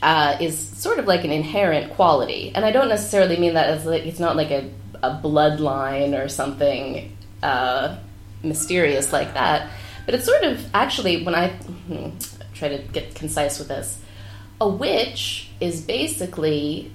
[0.03, 3.85] uh, is sort of like an inherent quality, and I don't necessarily mean that as
[3.85, 4.71] like, it's not like a,
[5.03, 7.97] a bloodline or something uh,
[8.43, 9.71] mysterious like that,
[10.07, 12.11] but it's sort of actually when I hmm,
[12.55, 14.01] try to get concise with this,
[14.61, 16.93] a witch is basically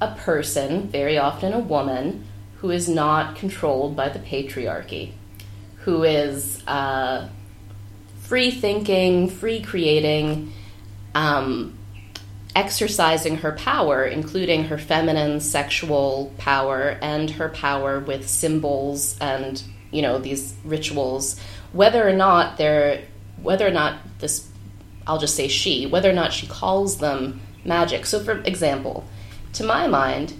[0.00, 2.24] a person, very often a woman,
[2.58, 5.12] who is not controlled by the patriarchy,
[5.78, 7.28] who is uh,
[8.28, 10.52] free thinking, free creating.
[11.14, 11.78] Um,
[12.58, 19.62] exercising her power, including her feminine sexual power and her power with symbols and
[19.92, 21.38] you know these rituals,
[21.72, 23.04] whether or not they're
[23.40, 24.48] whether or not this
[25.06, 28.06] I'll just say she, whether or not she calls them magic.
[28.06, 29.04] So for example,
[29.54, 30.34] to my mind,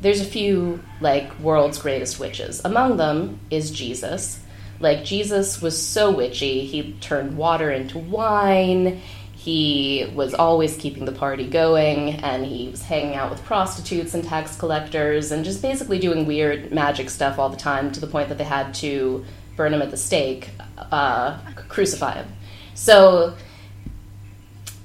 [0.00, 2.60] there's a few like world's greatest witches.
[2.64, 4.40] Among them is Jesus.
[4.80, 9.00] Like Jesus was so witchy, he turned water into wine
[9.40, 14.22] he was always keeping the party going, and he was hanging out with prostitutes and
[14.22, 18.28] tax collectors, and just basically doing weird magic stuff all the time to the point
[18.28, 19.24] that they had to
[19.56, 20.50] burn him at the stake,
[20.92, 21.38] uh,
[21.70, 22.28] crucify him.
[22.74, 23.34] So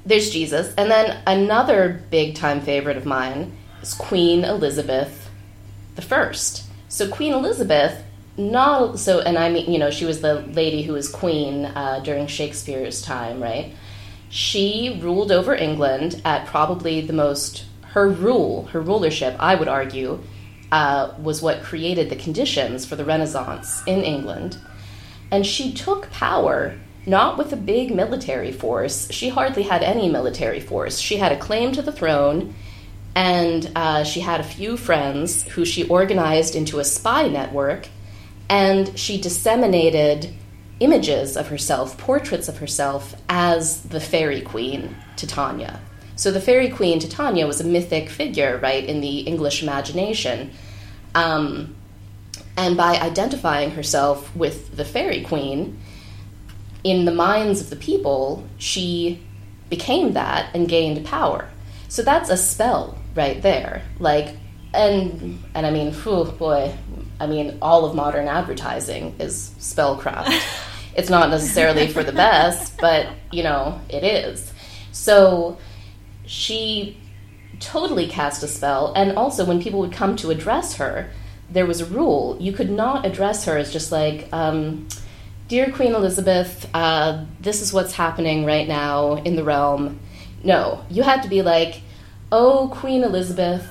[0.05, 5.29] there's Jesus, and then another big time favorite of mine is Queen Elizabeth
[5.99, 6.63] First.
[6.87, 8.05] So Queen Elizabeth,
[8.38, 12.01] not so, and I mean, you know, she was the lady who was queen uh,
[12.03, 13.73] during Shakespeare's time, right?
[14.29, 20.19] She ruled over England at probably the most, her rule, her rulership, I would argue,
[20.71, 24.57] uh, was what created the conditions for the Renaissance in England.
[25.31, 29.09] And she took power not with a big military force.
[29.11, 30.99] She hardly had any military force.
[30.99, 32.55] She had a claim to the throne,
[33.13, 37.88] and uh, she had a few friends who she organized into a spy network,
[38.49, 40.33] and she disseminated
[40.79, 45.79] images of herself, portraits of herself, as the fairy queen Titania.
[46.15, 50.51] So the fairy queen Titania was a mythic figure, right, in the English imagination.
[51.13, 51.75] Um,
[52.57, 55.79] and by identifying herself with the fairy queen,
[56.83, 59.21] in the minds of the people, she
[59.69, 61.49] became that and gained power.
[61.87, 63.81] So that's a spell right there.
[63.99, 64.35] Like,
[64.73, 66.75] and and I mean, whew, boy,
[67.20, 70.41] I mean, all of modern advertising is spellcraft.
[70.95, 74.53] it's not necessarily for the best, but you know, it is.
[74.91, 75.57] So
[76.26, 76.97] she
[77.59, 81.09] totally cast a spell, and also when people would come to address her,
[81.49, 82.38] there was a rule.
[82.39, 84.88] You could not address her as just like, um,
[85.47, 89.99] Dear Queen Elizabeth, uh, this is what's happening right now in the realm.
[90.43, 91.82] No, you had to be like,
[92.32, 93.68] Oh, Queen Elizabeth,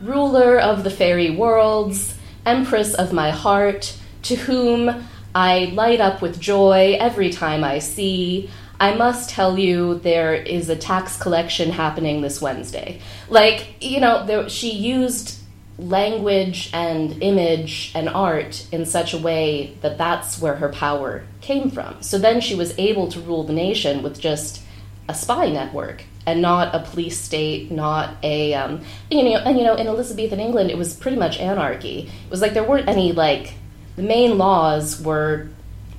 [0.00, 2.14] ruler of the fairy worlds,
[2.46, 8.50] empress of my heart, to whom I light up with joy every time I see.
[8.80, 13.00] I must tell you, there is a tax collection happening this Wednesday.
[13.28, 15.40] Like, you know, there, she used
[15.78, 21.70] language and image and art in such a way that that's where her power came
[21.70, 22.00] from.
[22.02, 24.62] So then she was able to rule the nation with just
[25.08, 29.64] a spy network and not a police state, not a um, you know, and you
[29.64, 32.10] know, in Elizabethan England, it was pretty much anarchy.
[32.24, 33.54] It was like there weren't any like
[33.96, 35.48] the main laws were,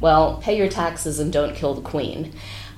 [0.01, 2.33] well, pay your taxes and don't kill the queen.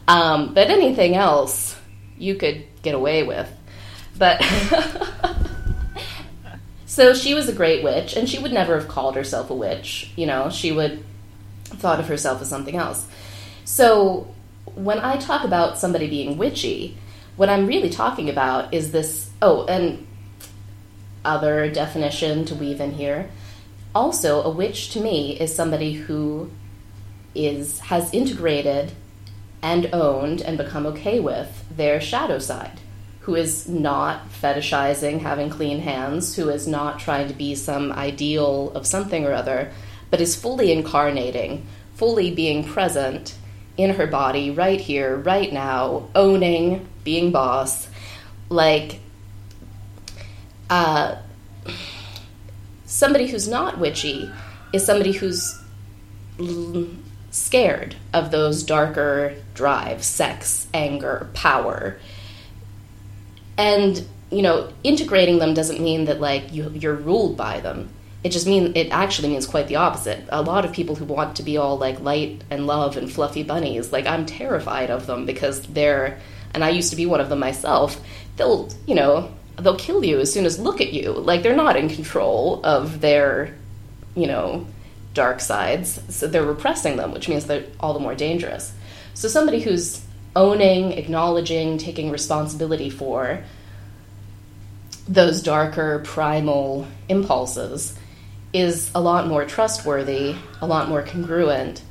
[0.07, 1.75] Um, but anything else,
[2.17, 3.49] you could get away with.
[4.17, 4.41] But
[6.85, 10.11] so she was a great witch, and she would never have called herself a witch.
[10.15, 11.03] You know, she would
[11.65, 13.05] thought of herself as something else.
[13.65, 14.33] So
[14.75, 16.97] when I talk about somebody being witchy,
[17.37, 19.29] what I'm really talking about is this.
[19.41, 20.05] Oh, and
[21.23, 23.29] other definition to weave in here.
[23.93, 26.49] Also, a witch to me is somebody who
[27.35, 28.91] is has integrated
[29.61, 32.79] and owned and become okay with their shadow side,
[33.21, 38.71] who is not fetishizing having clean hands, who is not trying to be some ideal
[38.71, 39.71] of something or other,
[40.09, 41.65] but is fully incarnating,
[41.95, 43.35] fully being present
[43.77, 47.87] in her body right here, right now, owning, being boss.
[48.49, 48.99] Like,
[50.69, 51.15] uh,
[52.85, 54.31] somebody who's not witchy
[54.73, 55.59] is somebody who's
[56.39, 56.87] l-
[57.29, 61.99] scared of those darker drives sex, anger, power.
[63.57, 67.89] And, you know, integrating them doesn't mean that, like, you, you're ruled by them
[68.23, 70.25] it just means it actually means quite the opposite.
[70.29, 73.43] A lot of people who want to be all like light and love and fluffy
[73.43, 76.19] bunnies, like I'm terrified of them because they're
[76.53, 78.01] and I used to be one of them myself.
[78.37, 81.11] They'll, you know, they'll kill you as soon as look at you.
[81.11, 83.55] Like they're not in control of their,
[84.15, 84.65] you know,
[85.13, 85.99] dark sides.
[86.09, 88.73] So they're repressing them, which means they're all the more dangerous.
[89.13, 90.01] So somebody who's
[90.35, 93.43] owning, acknowledging, taking responsibility for
[95.07, 97.97] those darker primal impulses
[98.53, 101.81] is a lot more trustworthy, a lot more congruent,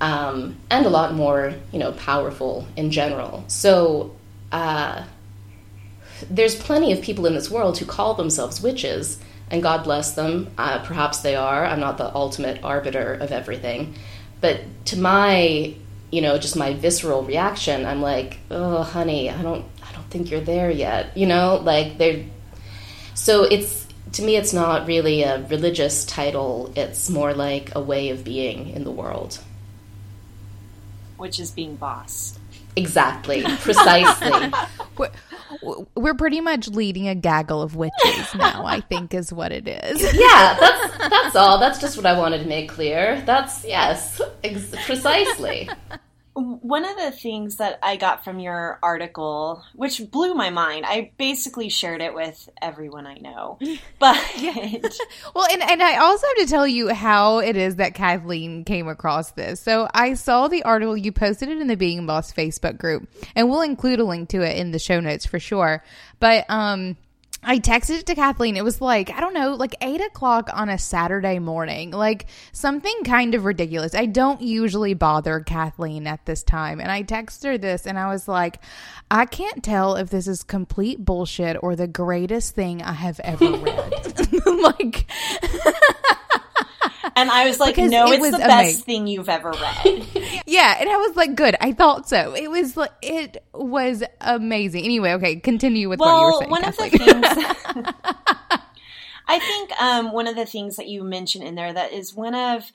[0.00, 3.44] um, and a lot more, you know, powerful in general.
[3.48, 4.14] So
[4.52, 5.04] uh,
[6.30, 9.18] there's plenty of people in this world who call themselves witches,
[9.50, 10.50] and God bless them.
[10.58, 11.64] Uh, perhaps they are.
[11.64, 13.94] I'm not the ultimate arbiter of everything,
[14.40, 15.74] but to my,
[16.10, 20.30] you know, just my visceral reaction, I'm like, oh, honey, I don't, I don't think
[20.30, 21.16] you're there yet.
[21.16, 22.24] You know, like they're.
[23.14, 26.72] So it's to me, it's not really a religious title.
[26.76, 29.38] It's more like a way of being in the world.
[31.16, 32.38] Which is being boss.
[32.76, 34.52] Exactly, precisely.
[34.96, 35.10] we're,
[35.96, 38.64] we're pretty much leading a gaggle of witches now.
[38.64, 40.02] I think is what it is.
[40.18, 41.58] Yeah, that's that's all.
[41.58, 43.22] That's just what I wanted to make clear.
[43.26, 45.68] That's yes, ex- precisely.
[46.38, 51.12] One of the things that I got from your article, which blew my mind, I
[51.18, 53.58] basically shared it with everyone I know.
[53.98, 54.16] But
[55.34, 58.86] well, and, and I also have to tell you how it is that Kathleen came
[58.86, 59.60] across this.
[59.60, 63.50] So I saw the article, you posted it in the Being Boss Facebook group, and
[63.50, 65.82] we'll include a link to it in the show notes for sure.
[66.20, 66.96] But um
[67.42, 68.56] I texted it to Kathleen.
[68.56, 73.04] It was like, I don't know, like eight o'clock on a Saturday morning, like something
[73.04, 73.94] kind of ridiculous.
[73.94, 76.80] I don't usually bother Kathleen at this time.
[76.80, 78.60] And I texted her this and I was like,
[79.10, 83.52] I can't tell if this is complete bullshit or the greatest thing I have ever
[83.52, 84.46] read.
[84.46, 85.10] like,
[87.18, 88.48] and I was like, because no, it it's the amazing.
[88.48, 90.06] best thing you've ever read.
[90.46, 91.56] yeah, and I was like, good.
[91.60, 92.34] I thought so.
[92.34, 94.84] It was like it was amazing.
[94.84, 96.50] Anyway, okay, continue with well, what you were saying.
[96.50, 96.94] One Kathleen.
[96.94, 97.94] of the things
[99.28, 102.34] I think um, one of the things that you mentioned in there that is one
[102.34, 102.70] of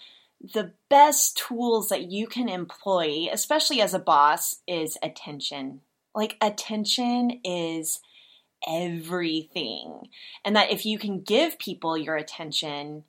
[0.54, 5.80] the best tools that you can employ, especially as a boss, is attention.
[6.14, 8.02] Like attention is
[8.68, 10.10] everything.
[10.44, 13.06] And that if you can give people your attention,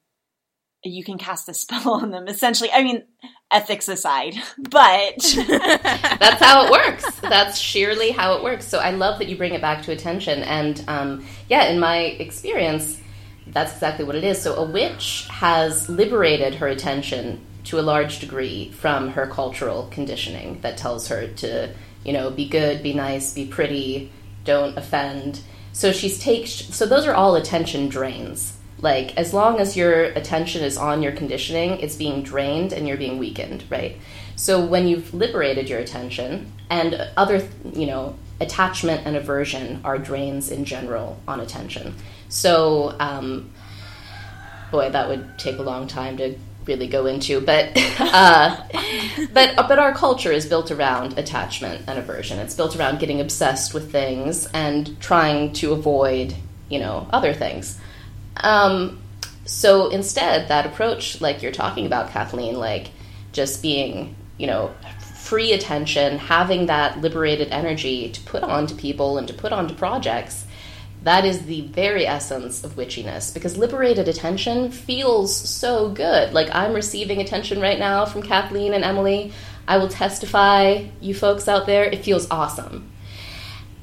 [0.85, 2.71] you can cast a spell on them essentially.
[2.73, 3.03] I mean
[3.51, 7.21] ethics aside but that's how it works.
[7.21, 8.67] That's sheerly how it works.
[8.67, 10.43] So i love that you bring it back to attention.
[10.43, 13.01] And um, yeah in my experience
[13.47, 14.41] that's exactly what it is.
[14.41, 20.61] So a witch has liberated her attention to a large degree from her cultural conditioning
[20.61, 21.73] that tells her to
[22.05, 24.13] you know be good be nice be pretty
[24.45, 25.41] don't offend.
[25.73, 30.65] So she's take so those are all attention drains like, as long as your attention
[30.65, 33.97] is on your conditioning, it's being drained and you're being weakened, right?
[34.37, 40.51] So when you've liberated your attention, and other, you know, attachment and aversion are drains
[40.51, 41.95] in general on attention.
[42.29, 43.51] So, um,
[44.71, 47.71] boy, that would take a long time to really go into, but
[48.01, 48.57] uh,
[49.33, 52.39] but but our culture is built around attachment and aversion.
[52.39, 56.35] It's built around getting obsessed with things and trying to avoid,
[56.69, 57.79] you know, other things.
[58.37, 59.03] Um,
[59.45, 62.91] so instead, that approach, like you're talking about, Kathleen, like
[63.33, 69.29] just being, you know, free attention, having that liberated energy to put onto people and
[69.29, 70.47] to put onto projects,
[71.03, 76.33] that is the very essence of witchiness because liberated attention feels so good.
[76.33, 79.33] Like I'm receiving attention right now from Kathleen and Emily.
[79.69, 82.91] I will testify, you folks out there, it feels awesome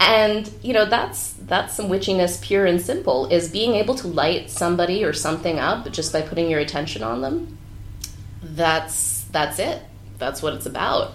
[0.02, 4.50] and you know that's that's some witchiness pure and simple is being able to light
[4.50, 7.58] somebody or something up just by putting your attention on them.
[8.42, 9.82] That's that's it.
[10.18, 11.14] That's what it's about.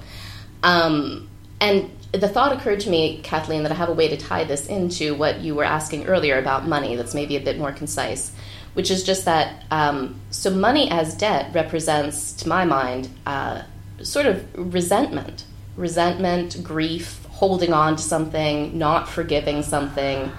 [0.63, 1.29] Um,
[1.61, 4.67] and the thought occurred to me kathleen that i have a way to tie this
[4.69, 8.33] into what you were asking earlier about money that's maybe a bit more concise
[8.77, 13.63] which is just that um, so money as debt represents to my mind uh,
[14.03, 15.45] sort of resentment.
[15.77, 20.33] Resentment grief holding on to something, not forgiving something.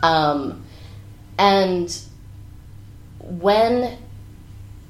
[0.00, 0.62] Um,
[1.36, 2.00] and
[3.18, 3.98] when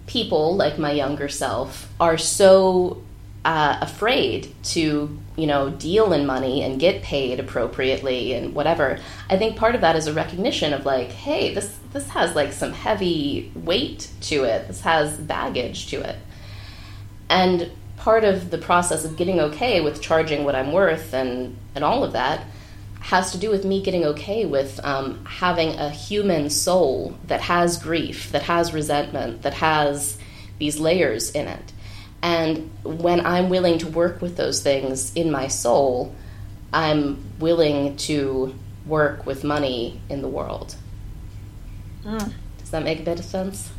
[0.06, 3.02] people like my younger self are so
[3.44, 8.98] uh, afraid to you know deal in money and get paid appropriately and whatever
[9.30, 12.52] i think part of that is a recognition of like hey this this has like
[12.52, 16.16] some heavy weight to it this has baggage to it
[17.30, 17.70] and
[18.00, 22.02] part of the process of getting okay with charging what I'm worth and, and all
[22.02, 22.46] of that
[23.00, 27.76] has to do with me getting okay with um, having a human soul that has
[27.76, 30.18] grief, that has resentment, that has
[30.58, 31.72] these layers in it.
[32.22, 36.14] And when I'm willing to work with those things in my soul,
[36.72, 38.54] I'm willing to
[38.86, 40.74] work with money in the world.
[42.04, 42.32] Mm.
[42.58, 43.70] Does that make a bit of sense?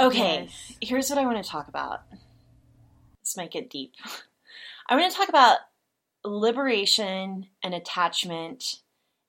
[0.00, 0.76] Okay, yes.
[0.80, 2.02] here's what I want to talk about
[3.32, 3.94] this might get deep.
[4.88, 5.58] I'm going to talk about
[6.22, 8.80] liberation and attachment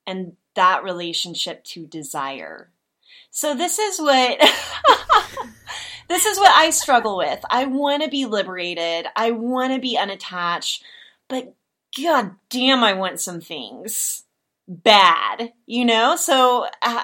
[0.06, 2.70] and that relationship to desire.
[3.32, 4.40] So this is what
[6.10, 7.40] this is what I struggle with.
[7.50, 9.08] I want to be liberated.
[9.16, 10.84] I want to be unattached,
[11.30, 11.56] but
[11.98, 14.24] god damn I want some things
[14.68, 16.18] bad, you know?
[16.18, 17.04] So uh,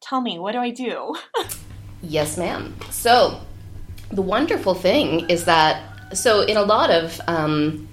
[0.00, 1.14] tell me, what do I do?
[2.02, 2.74] yes, ma'am.
[2.90, 3.40] So
[4.10, 7.88] the wonderful thing is that so in a lot of um,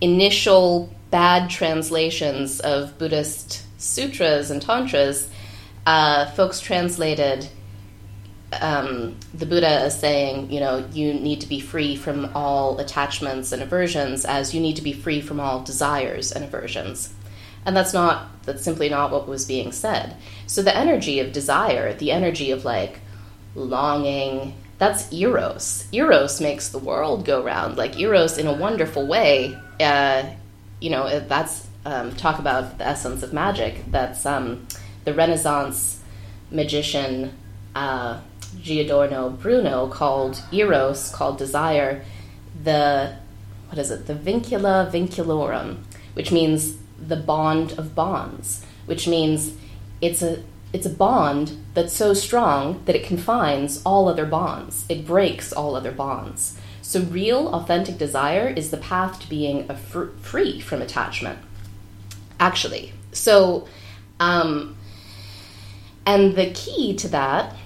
[0.00, 5.28] initial bad translations of Buddhist sutras and tantras,
[5.86, 7.48] uh, folks translated
[8.60, 13.52] um, the Buddha as saying, you know, you need to be free from all attachments
[13.52, 17.12] and aversions, as you need to be free from all desires and aversions.
[17.64, 20.16] And that's not, that's simply not what was being said.
[20.46, 23.00] So the energy of desire, the energy of like
[23.56, 25.86] longing, that's Eros.
[25.92, 27.76] Eros makes the world go round.
[27.76, 30.24] Like Eros, in a wonderful way, uh,
[30.80, 33.90] you know, that's um, talk about the essence of magic.
[33.90, 34.66] That's um,
[35.04, 36.02] the Renaissance
[36.50, 37.32] magician
[37.74, 38.20] uh,
[38.60, 42.04] Giordano Bruno called Eros, called desire,
[42.62, 43.16] the
[43.68, 44.06] what is it?
[44.06, 45.78] The vincula vinculorum,
[46.14, 49.52] which means the bond of bonds, which means
[50.00, 50.42] it's a
[50.76, 54.84] it's a bond that's so strong that it confines all other bonds.
[54.90, 56.58] It breaks all other bonds.
[56.82, 61.38] So, real, authentic desire is the path to being fr- free from attachment.
[62.38, 63.66] Actually, so,
[64.20, 64.76] um,
[66.04, 67.56] and the key to that,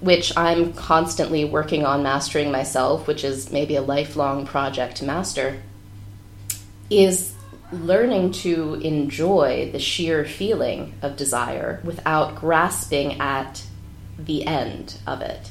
[0.00, 5.62] which I'm constantly working on mastering myself, which is maybe a lifelong project to master,
[6.90, 7.32] is
[7.72, 13.64] learning to enjoy the sheer feeling of desire without grasping at
[14.18, 15.50] the end of it.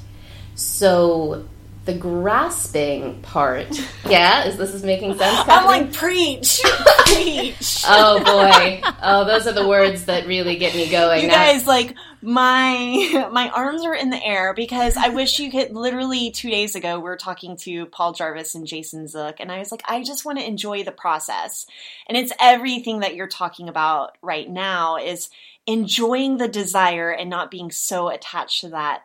[0.56, 1.46] So
[1.86, 3.68] the grasping part.
[4.10, 5.48] Yeah, is this is making sense?
[5.48, 6.60] I'm like preach,
[7.06, 7.86] preach.
[7.88, 11.24] oh boy, oh those are the words that really get me going.
[11.24, 15.72] You guys, like my my arms are in the air because I wish you could.
[15.72, 19.60] Literally two days ago, we were talking to Paul Jarvis and Jason Zook, and I
[19.60, 21.66] was like, I just want to enjoy the process,
[22.08, 25.30] and it's everything that you're talking about right now is
[25.68, 29.04] enjoying the desire and not being so attached to that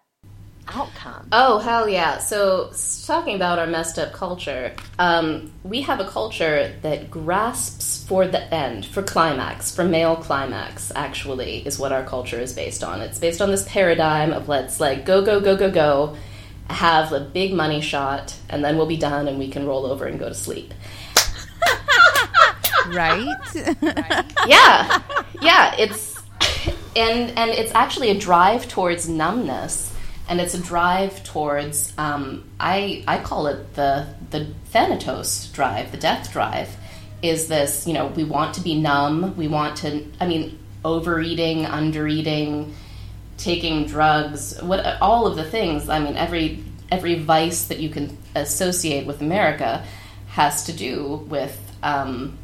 [0.68, 1.28] outcome.
[1.32, 2.18] Oh, hell yeah.
[2.18, 2.72] So,
[3.06, 8.52] talking about our messed up culture, um, we have a culture that grasps for the
[8.52, 13.00] end, for climax, for male climax, actually, is what our culture is based on.
[13.00, 16.16] It's based on this paradigm of let's like go, go, go, go, go,
[16.70, 20.06] have a big money shot, and then we'll be done and we can roll over
[20.06, 20.74] and go to sleep.
[22.88, 23.36] right?
[24.46, 25.02] yeah.
[25.40, 26.16] Yeah, it's
[26.96, 29.95] and and it's actually a drive towards numbness
[30.28, 35.98] and it's a drive towards um, I I call it the the thanatos drive, the
[35.98, 36.68] death drive.
[37.22, 41.64] Is this you know we want to be numb, we want to I mean overeating,
[41.64, 42.72] undereating,
[43.36, 45.88] taking drugs, what all of the things.
[45.88, 49.84] I mean every every vice that you can associate with America
[50.28, 52.38] has to do with um,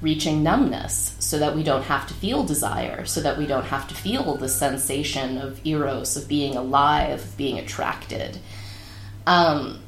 [0.00, 3.86] reaching numbness so that we don't have to feel desire, so that we don't have
[3.88, 8.38] to feel the sensation of eros, of being alive, of being attracted.
[9.26, 9.80] Um,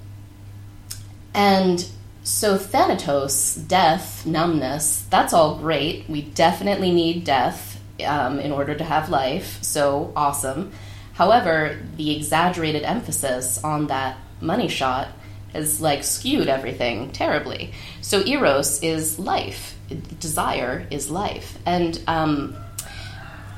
[1.35, 1.87] and
[2.23, 6.09] so, thanatos, death, numbness, that's all great.
[6.09, 10.73] We definitely need death um, in order to have life, so awesome.
[11.15, 15.09] However, the exaggerated emphasis on that money shot
[15.53, 17.73] has like skewed everything terribly.
[18.03, 21.59] So, eros is life desire is life.
[21.67, 22.57] And um,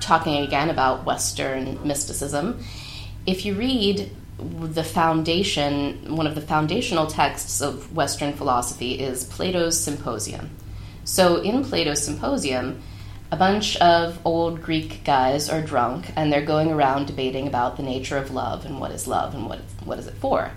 [0.01, 2.63] talking again about Western mysticism,
[3.27, 9.81] if you read the foundation, one of the foundational texts of Western philosophy is Plato's
[9.81, 10.51] Symposium.
[11.05, 12.83] So in Plato's Symposium,
[13.31, 17.83] a bunch of old Greek guys are drunk and they're going around debating about the
[17.83, 20.51] nature of love and what is love and what, what is it for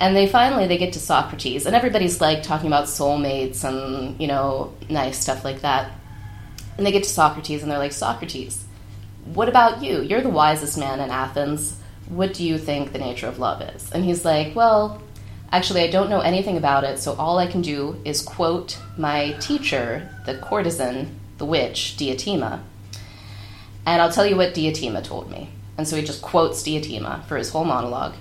[0.00, 4.26] and they finally they get to Socrates, and everybody's like talking about soulmates and you
[4.26, 5.92] know nice stuff like that.
[6.76, 8.64] And they get to Socrates, and they're like, Socrates,
[9.26, 10.00] what about you?
[10.00, 11.76] You're the wisest man in Athens.
[12.08, 13.92] What do you think the nature of love is?
[13.92, 15.02] And he's like, Well,
[15.52, 19.32] actually, I don't know anything about it, so all I can do is quote my
[19.32, 22.60] teacher, the courtesan, the witch, Diotima.
[23.84, 25.50] And I'll tell you what Diotima told me.
[25.76, 28.14] And so he just quotes Diotima for his whole monologue.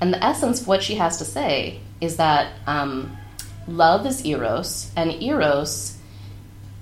[0.00, 3.16] And the essence of what she has to say is that um,
[3.66, 5.96] love is eros, and eros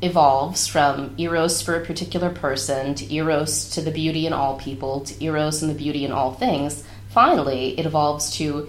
[0.03, 5.01] evolves from eros for a particular person to eros to the beauty in all people
[5.01, 6.85] to eros and the beauty in all things.
[7.09, 8.69] Finally, it evolves to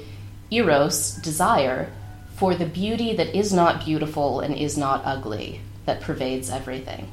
[0.51, 1.91] eros, desire,
[2.35, 7.09] for the beauty that is not beautiful and is not ugly, that pervades everything.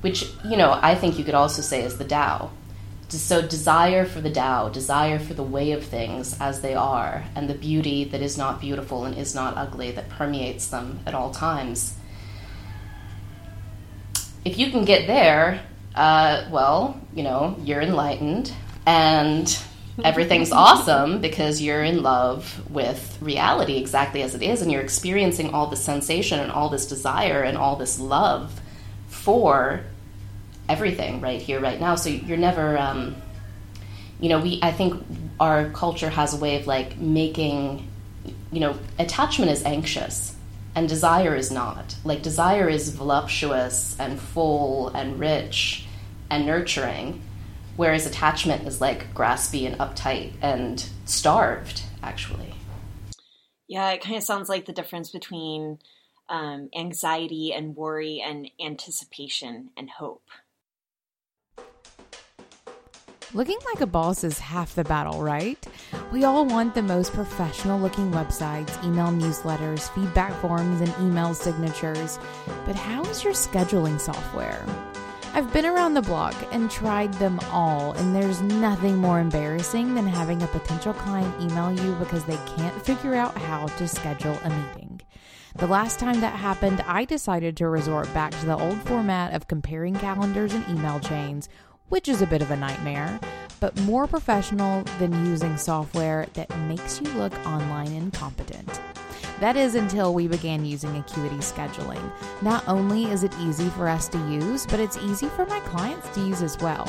[0.00, 2.50] which, you know, I think you could also say is the Tao.
[3.10, 7.50] So, desire for the Tao, desire for the way of things as they are, and
[7.50, 11.32] the beauty that is not beautiful and is not ugly that permeates them at all
[11.32, 11.96] times.
[14.44, 15.60] If you can get there,
[15.94, 18.52] uh, well, you know, you're enlightened
[18.86, 19.58] and
[20.04, 25.52] everything's awesome because you're in love with reality exactly as it is and you're experiencing
[25.52, 28.60] all this sensation and all this desire and all this love
[29.08, 29.82] for
[30.70, 31.96] everything right here right now.
[31.96, 33.16] So you're never um,
[34.20, 35.02] you know we i think
[35.40, 37.88] our culture has a way of like making
[38.52, 40.36] you know attachment is anxious
[40.76, 41.96] and desire is not.
[42.04, 45.86] Like desire is voluptuous and full and rich
[46.30, 47.22] and nurturing
[47.76, 52.54] whereas attachment is like graspy and uptight and starved actually.
[53.66, 55.78] Yeah it kind of sounds like the difference between
[56.28, 60.28] um, anxiety and worry and anticipation and hope
[63.32, 65.56] Looking like a boss is half the battle, right?
[66.10, 72.18] We all want the most professional looking websites, email newsletters, feedback forms, and email signatures.
[72.66, 74.66] But how is your scheduling software?
[75.32, 80.08] I've been around the block and tried them all, and there's nothing more embarrassing than
[80.08, 84.50] having a potential client email you because they can't figure out how to schedule a
[84.50, 85.00] meeting.
[85.54, 89.46] The last time that happened, I decided to resort back to the old format of
[89.46, 91.48] comparing calendars and email chains
[91.90, 93.20] which is a bit of a nightmare,
[93.60, 98.80] but more professional than using software that makes you look online incompetent.
[99.40, 102.12] That is until we began using Acuity scheduling.
[102.42, 106.08] Not only is it easy for us to use, but it's easy for my clients
[106.10, 106.86] to use as well.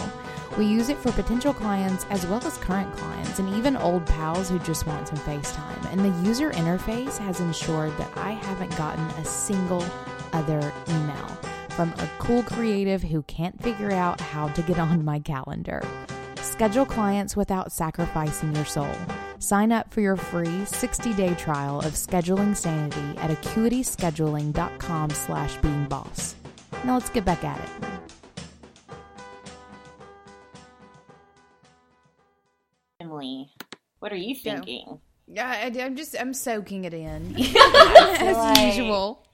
[0.58, 4.50] We use it for potential clients as well as current clients and even old pals
[4.50, 5.92] who just want some FaceTime.
[5.92, 9.86] And the user interface has ensured that I haven't gotten a single
[10.34, 11.38] other email
[11.82, 15.82] from a cool creative who can't figure out how to get on my calendar.
[16.36, 18.94] Schedule clients without sacrificing your soul.
[19.40, 26.36] Sign up for your free 60-day trial of Scheduling Sanity at acuityscheduling.com slash beingboss.
[26.86, 27.70] Now let's get back at it.
[33.00, 33.50] Emily,
[33.98, 35.00] what are you thinking?
[35.26, 39.26] Yeah, I, am just I'm soaking it in as like usual.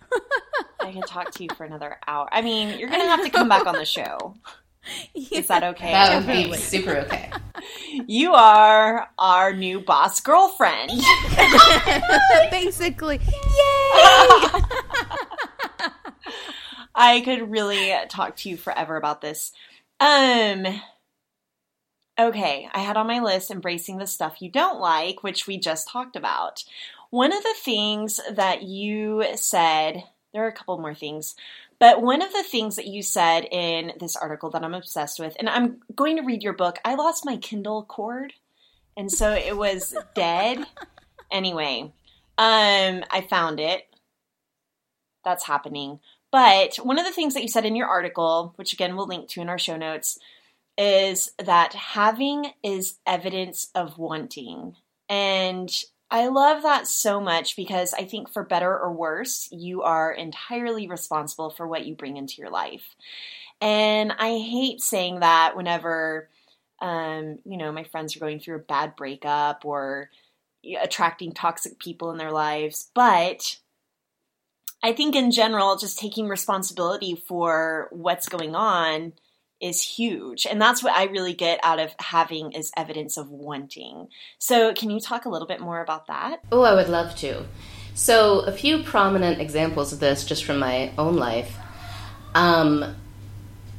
[0.79, 2.27] I could talk to you for another hour.
[2.31, 4.35] I mean, you're gonna have to come back on the show.
[5.13, 5.91] Yeah, Is that okay?
[5.91, 7.29] That would be super okay.
[8.07, 10.91] You are our new boss girlfriend.
[12.51, 13.17] Basically.
[13.17, 13.23] Yay!
[16.95, 19.51] I could really talk to you forever about this.
[19.99, 20.65] Um
[22.19, 25.87] Okay, I had on my list embracing the stuff you don't like, which we just
[25.87, 26.63] talked about.
[27.09, 30.03] One of the things that you said
[30.37, 31.35] there are a couple more things.
[31.79, 35.35] But one of the things that you said in this article that I'm obsessed with,
[35.39, 36.77] and I'm going to read your book.
[36.85, 38.33] I lost my Kindle cord,
[38.95, 40.65] and so it was dead.
[41.29, 41.91] Anyway,
[42.37, 43.83] um, I found it.
[45.25, 45.99] That's happening.
[46.31, 49.27] But one of the things that you said in your article, which again we'll link
[49.31, 50.17] to in our show notes,
[50.77, 54.77] is that having is evidence of wanting.
[55.09, 55.69] And
[56.09, 60.87] I love that so much because I think for better or worse, you are entirely
[60.87, 62.95] responsible for what you bring into your life.
[63.59, 66.29] And I hate saying that whenever,
[66.79, 70.09] um, you know, my friends are going through a bad breakup or
[70.81, 73.57] attracting toxic people in their lives, but
[74.83, 79.13] I think in general, just taking responsibility for what's going on
[79.61, 80.45] is huge.
[80.45, 84.07] And that's what I really get out of having is evidence of wanting.
[84.37, 86.41] So, can you talk a little bit more about that?
[86.51, 87.45] Oh, I would love to.
[87.93, 91.57] So, a few prominent examples of this just from my own life.
[92.35, 92.95] Um,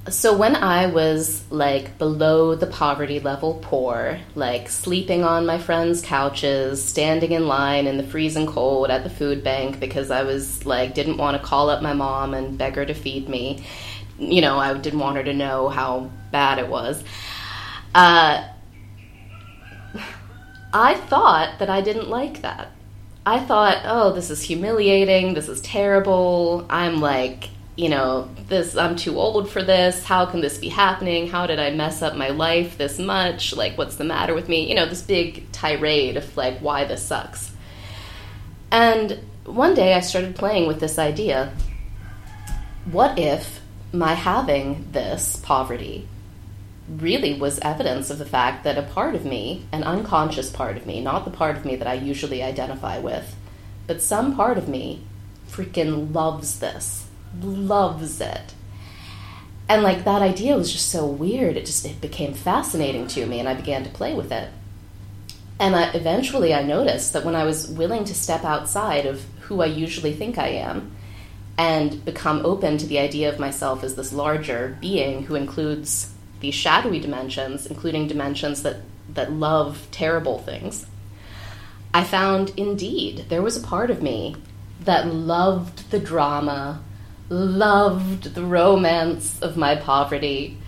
[0.08, 6.02] so, when I was like below the poverty level poor, like sleeping on my friends'
[6.02, 10.66] couches, standing in line in the freezing cold at the food bank because I was
[10.66, 13.64] like, didn't want to call up my mom and beg her to feed me
[14.18, 17.02] you know, I didn't want her to know how bad it was.
[17.94, 18.46] Uh,
[20.72, 22.70] I thought that I didn't like that.
[23.24, 25.34] I thought, oh, this is humiliating.
[25.34, 26.66] This is terrible.
[26.68, 28.76] I'm like, you know, this.
[28.76, 30.04] I'm too old for this.
[30.04, 31.28] How can this be happening?
[31.28, 33.54] How did I mess up my life this much?
[33.54, 34.68] Like, what's the matter with me?
[34.68, 37.52] You know, this big tirade of like why this sucks.
[38.70, 41.52] And one day I started playing with this idea.
[42.90, 43.57] What if
[43.92, 46.06] my having this poverty
[46.88, 50.86] really was evidence of the fact that a part of me, an unconscious part of
[50.86, 53.36] me, not the part of me that I usually identify with,
[53.86, 55.02] but some part of me
[55.50, 57.06] freaking loves this,
[57.42, 58.54] loves it.
[59.68, 61.56] and like that idea was just so weird.
[61.56, 64.48] It just it became fascinating to me, and I began to play with it.
[65.60, 69.60] And I, eventually, I noticed that when I was willing to step outside of who
[69.60, 70.92] I usually think I am
[71.58, 76.54] and become open to the idea of myself as this larger being who includes these
[76.54, 78.76] shadowy dimensions, including dimensions that,
[79.12, 80.86] that love terrible things,
[81.92, 84.36] I found indeed there was a part of me
[84.82, 86.80] that loved the drama,
[87.28, 90.58] loved the romance of my poverty,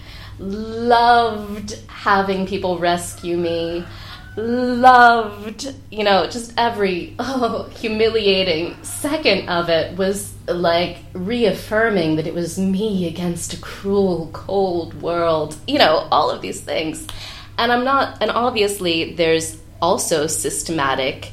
[0.41, 3.85] loved having people rescue me,
[4.37, 12.35] loved, you know, just every oh, humiliating second of it was like reaffirming that it
[12.35, 17.07] was me against a cruel, cold world, you know, all of these things.
[17.59, 21.33] And I'm not, and obviously there's also systematic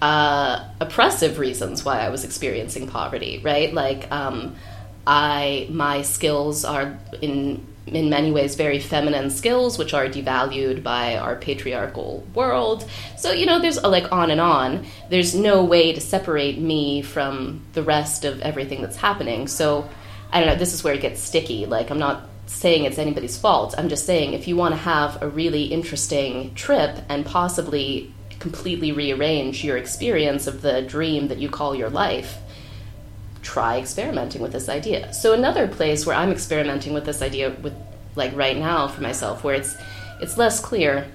[0.00, 3.72] uh, oppressive reasons why I was experiencing poverty, right?
[3.72, 4.56] Like, um,
[5.06, 11.16] I my skills are in in many ways very feminine skills, which are devalued by
[11.16, 12.88] our patriarchal world.
[13.18, 14.86] So you know, there's like on and on.
[15.10, 19.48] There's no way to separate me from the rest of everything that's happening.
[19.48, 19.88] So
[20.32, 20.56] I don't know.
[20.56, 21.66] This is where it gets sticky.
[21.66, 23.74] Like I'm not saying it's anybody's fault.
[23.76, 28.92] I'm just saying if you want to have a really interesting trip and possibly completely
[28.92, 32.38] rearrange your experience of the dream that you call your life
[33.42, 35.12] try experimenting with this idea.
[35.12, 37.74] So another place where I'm experimenting with this idea with
[38.14, 39.76] like right now for myself where it's
[40.20, 41.06] it's less clear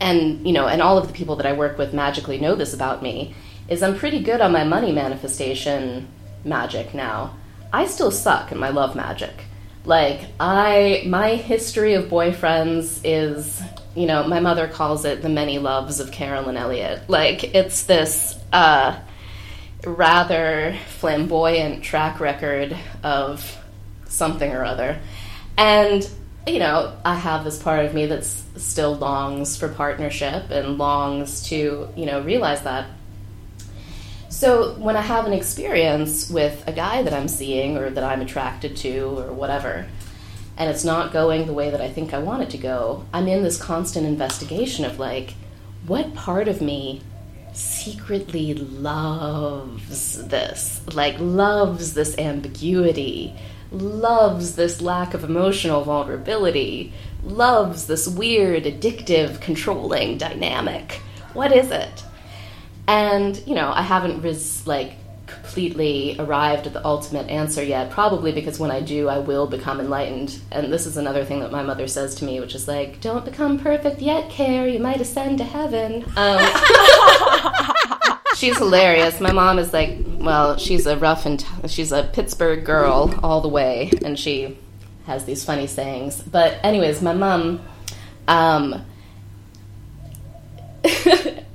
[0.00, 2.74] and you know and all of the people that I work with magically know this
[2.74, 3.34] about me
[3.68, 6.08] is I'm pretty good on my money manifestation
[6.44, 7.36] magic now.
[7.72, 9.44] I still suck at my love magic.
[9.84, 13.62] Like I my history of boyfriends is
[13.94, 17.08] you know, my mother calls it the many loves of Carolyn Elliott.
[17.08, 18.98] Like it's this uh
[19.84, 23.58] rather flamboyant track record of
[24.06, 25.00] something or other.
[25.56, 26.08] And,
[26.46, 31.42] you know, I have this part of me that still longs for partnership and longs
[31.48, 32.86] to, you know, realize that.
[34.28, 38.22] So when I have an experience with a guy that I'm seeing or that I'm
[38.22, 39.86] attracted to or whatever,
[40.56, 43.28] and it's not going the way that I think I want it to go, I'm
[43.28, 45.34] in this constant investigation of like,
[45.86, 47.02] what part of me
[47.52, 53.34] secretly loves this, like, loves this ambiguity,
[53.70, 56.92] loves this lack of emotional vulnerability,
[57.22, 61.00] loves this weird, addictive, controlling dynamic.
[61.32, 62.04] What is it?
[62.86, 64.94] And, you know, I haven't res- like
[65.52, 69.80] completely arrived at the ultimate answer yet, probably because when I do, I will become
[69.80, 70.40] enlightened.
[70.50, 73.22] And this is another thing that my mother says to me, which is like, don't
[73.22, 76.06] become perfect yet, Care, you might ascend to heaven.
[76.16, 76.40] Um,
[78.34, 79.20] she's hilarious.
[79.20, 83.42] My mom is like, well, she's a rough and t- she's a Pittsburgh girl all
[83.42, 84.56] the way, and she
[85.04, 86.22] has these funny sayings.
[86.22, 87.60] But, anyways, my mom
[88.26, 88.86] um,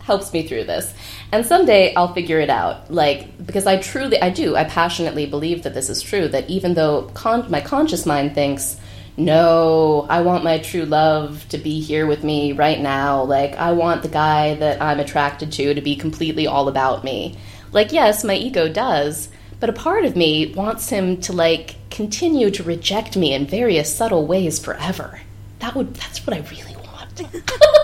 [0.03, 0.93] helps me through this.
[1.31, 2.91] And someday I'll figure it out.
[2.91, 6.73] Like, because I truly, I do, I passionately believe that this is true, that even
[6.73, 8.77] though con- my conscious mind thinks,
[9.17, 13.23] no, I want my true love to be here with me right now.
[13.23, 17.35] Like, I want the guy that I'm attracted to to be completely all about me.
[17.71, 22.51] Like, yes, my ego does, but a part of me wants him to, like, continue
[22.51, 25.19] to reject me in various subtle ways forever.
[25.59, 27.21] That would, that's what I really want.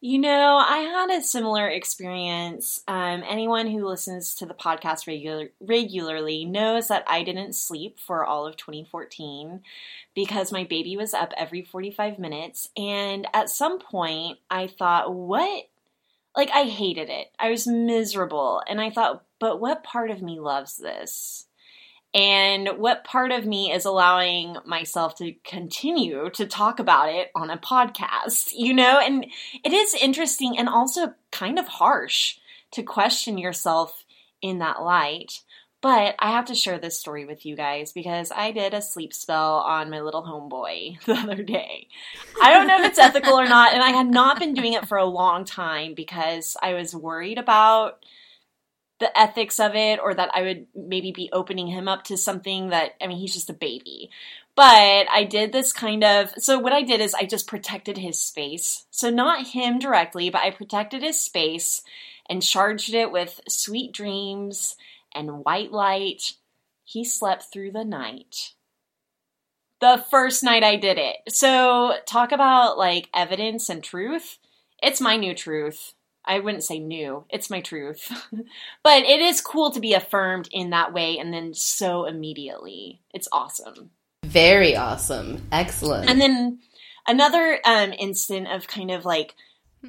[0.00, 2.82] You know, I had a similar experience.
[2.86, 8.24] Um, anyone who listens to the podcast regular, regularly knows that I didn't sleep for
[8.24, 9.62] all of 2014
[10.14, 12.68] because my baby was up every 45 minutes.
[12.76, 15.68] And at some point, I thought, what?
[16.36, 17.28] Like, I hated it.
[17.38, 18.62] I was miserable.
[18.68, 21.45] And I thought, but what part of me loves this?
[22.16, 27.50] And what part of me is allowing myself to continue to talk about it on
[27.50, 28.98] a podcast, you know?
[28.98, 29.26] And
[29.62, 32.38] it is interesting and also kind of harsh
[32.70, 34.06] to question yourself
[34.40, 35.42] in that light.
[35.82, 39.12] But I have to share this story with you guys because I did a sleep
[39.12, 41.88] spell on my little homeboy the other day.
[42.42, 44.88] I don't know if it's ethical or not, and I had not been doing it
[44.88, 48.02] for a long time because I was worried about
[48.98, 52.70] the ethics of it or that I would maybe be opening him up to something
[52.70, 54.10] that I mean he's just a baby.
[54.54, 58.20] But I did this kind of so what I did is I just protected his
[58.20, 58.86] space.
[58.90, 61.82] So not him directly, but I protected his space
[62.28, 64.76] and charged it with sweet dreams
[65.14, 66.32] and white light.
[66.84, 68.52] He slept through the night.
[69.80, 71.16] The first night I did it.
[71.28, 74.38] So talk about like evidence and truth.
[74.82, 75.92] It's my new truth.
[76.26, 77.24] I wouldn't say new.
[77.30, 78.10] It's my truth.
[78.82, 83.00] but it is cool to be affirmed in that way and then so immediately.
[83.14, 83.90] It's awesome.
[84.24, 85.46] Very awesome.
[85.52, 86.10] Excellent.
[86.10, 86.58] And then
[87.06, 89.34] another um, instant of kind of like.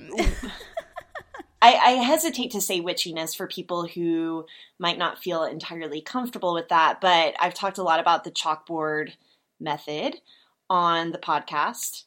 [1.59, 4.45] I, I, hesitate to say witchiness for people who
[4.77, 9.13] might not feel entirely comfortable with that, but I've talked a lot about the chalkboard
[9.59, 10.21] method
[10.69, 12.03] on the podcast.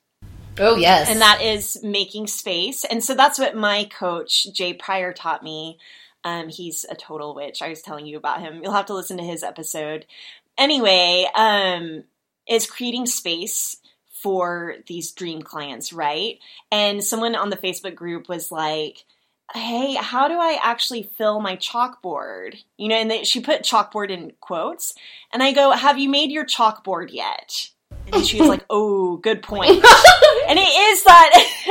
[0.58, 1.08] Oh, yes.
[1.08, 2.84] And that is making space.
[2.84, 5.78] And so that's what my coach, Jay Pryor, taught me.
[6.24, 7.62] Um, he's a total witch.
[7.62, 8.62] I was telling you about him.
[8.62, 10.06] You'll have to listen to his episode.
[10.58, 12.04] Anyway, um,
[12.46, 13.76] is creating space
[14.22, 16.38] for these dream clients, right?
[16.70, 19.04] And someone on the Facebook group was like,
[19.54, 22.62] hey, how do I actually fill my chalkboard?
[22.76, 24.94] You know, and they, she put chalkboard in quotes.
[25.32, 27.70] And I go, have you made your chalkboard yet?
[28.12, 29.70] And she was like, oh, good point.
[29.70, 31.30] and it is that,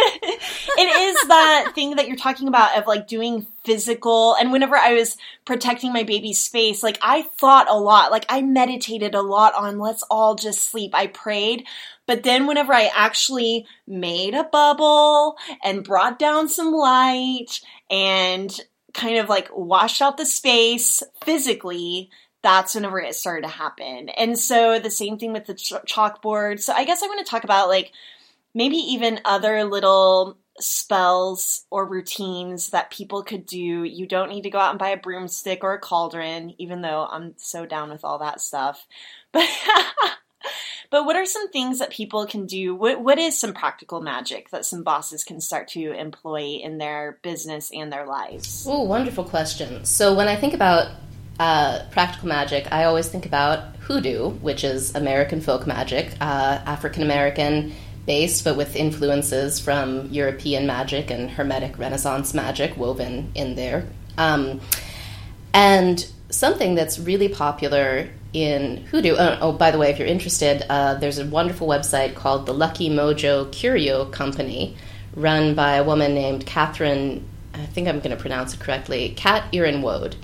[0.78, 4.36] it is that thing that you're talking about of like doing physical.
[4.36, 8.42] And whenever I was protecting my baby's space, like I thought a lot, like I
[8.42, 10.92] meditated a lot on let's all just sleep.
[10.94, 11.66] I prayed.
[12.06, 18.60] But then whenever I actually made a bubble and brought down some light and
[18.94, 22.10] kind of like washed out the space physically,
[22.42, 24.10] that's whenever it started to happen.
[24.10, 26.62] And so the same thing with the ch- chalkboard.
[26.62, 27.92] So I guess I want to talk about like
[28.54, 33.84] maybe even other little spells or routines that people could do.
[33.84, 37.08] You don't need to go out and buy a broomstick or a cauldron, even though
[37.10, 38.86] I'm so down with all that stuff.
[39.32, 39.48] But
[40.90, 42.74] But what are some things that people can do?
[42.74, 47.20] What what is some practical magic that some bosses can start to employ in their
[47.22, 48.66] business and their lives?
[48.68, 49.86] Oh, wonderful question.
[49.86, 50.90] So when I think about
[51.40, 57.02] uh, practical magic, I always think about hoodoo, which is American folk magic, uh, African
[57.02, 57.74] American
[58.06, 63.88] based, but with influences from European magic and Hermetic Renaissance magic woven in there.
[64.18, 64.60] Um,
[65.54, 69.16] and something that's really popular in Hoodoo.
[69.18, 72.54] Oh, oh, by the way, if you're interested, uh, there's a wonderful website called the
[72.54, 74.76] Lucky Mojo Curio Company,
[75.16, 77.28] run by a woman named Catherine.
[77.54, 80.16] I think I'm going to pronounce it correctly, Cat Yronwode.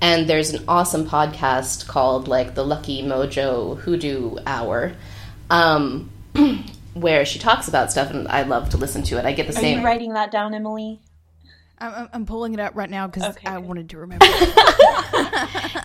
[0.00, 4.92] And there's an awesome podcast called like the Lucky Mojo Hoodoo Hour,
[5.50, 6.10] um,
[6.94, 9.24] where she talks about stuff, and I love to listen to it.
[9.24, 9.78] I get the Are same.
[9.78, 11.00] Are you writing that down, Emily?
[11.80, 13.66] I'm, I'm pulling it up right now because Okay, I okay.
[13.66, 14.26] wanted to remember.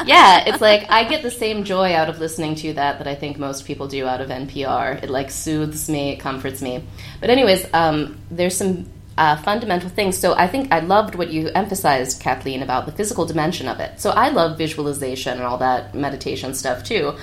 [0.05, 3.15] yeah, it's like I get the same joy out of listening to that that I
[3.15, 5.03] think most people do out of NPR.
[5.03, 6.83] It like soothes me, it comforts me.
[7.19, 8.87] But anyways, um, there's some
[9.17, 10.17] uh, fundamental things.
[10.17, 13.99] So I think I loved what you emphasized, Kathleen, about the physical dimension of it.
[13.99, 17.15] So I love visualization and all that meditation stuff too.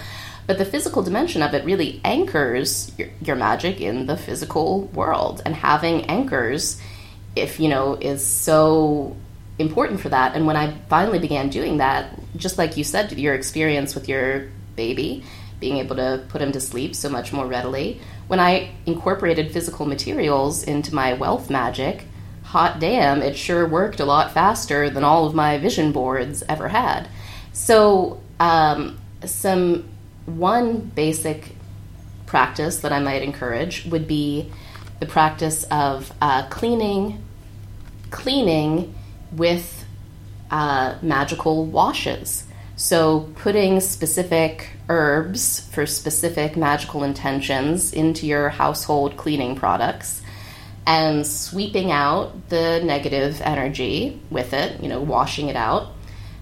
[0.47, 5.43] But the physical dimension of it really anchors your, your magic in the physical world,
[5.45, 6.81] and having anchors,
[7.37, 9.17] if you know, is so
[9.59, 10.35] important for that.
[10.35, 14.49] And when I finally began doing that, just like you said, your experience with your
[14.75, 15.23] baby,
[15.61, 19.87] being able to put him to sleep so much more readily, when I incorporated physical
[19.87, 22.05] materials into my wealth magic,
[22.45, 26.69] hot damn, it sure worked a lot faster than all of my vision boards ever
[26.69, 27.09] had.
[27.53, 29.89] So, um, some
[30.27, 31.57] one basic
[32.27, 34.49] practice that I might encourage would be
[35.01, 37.25] the practice of uh, cleaning,
[38.11, 38.95] cleaning
[39.33, 39.85] with
[40.53, 42.45] uh, magical washes.
[42.81, 50.23] So, putting specific herbs for specific magical intentions into your household cleaning products
[50.87, 55.89] and sweeping out the negative energy with it, you know, washing it out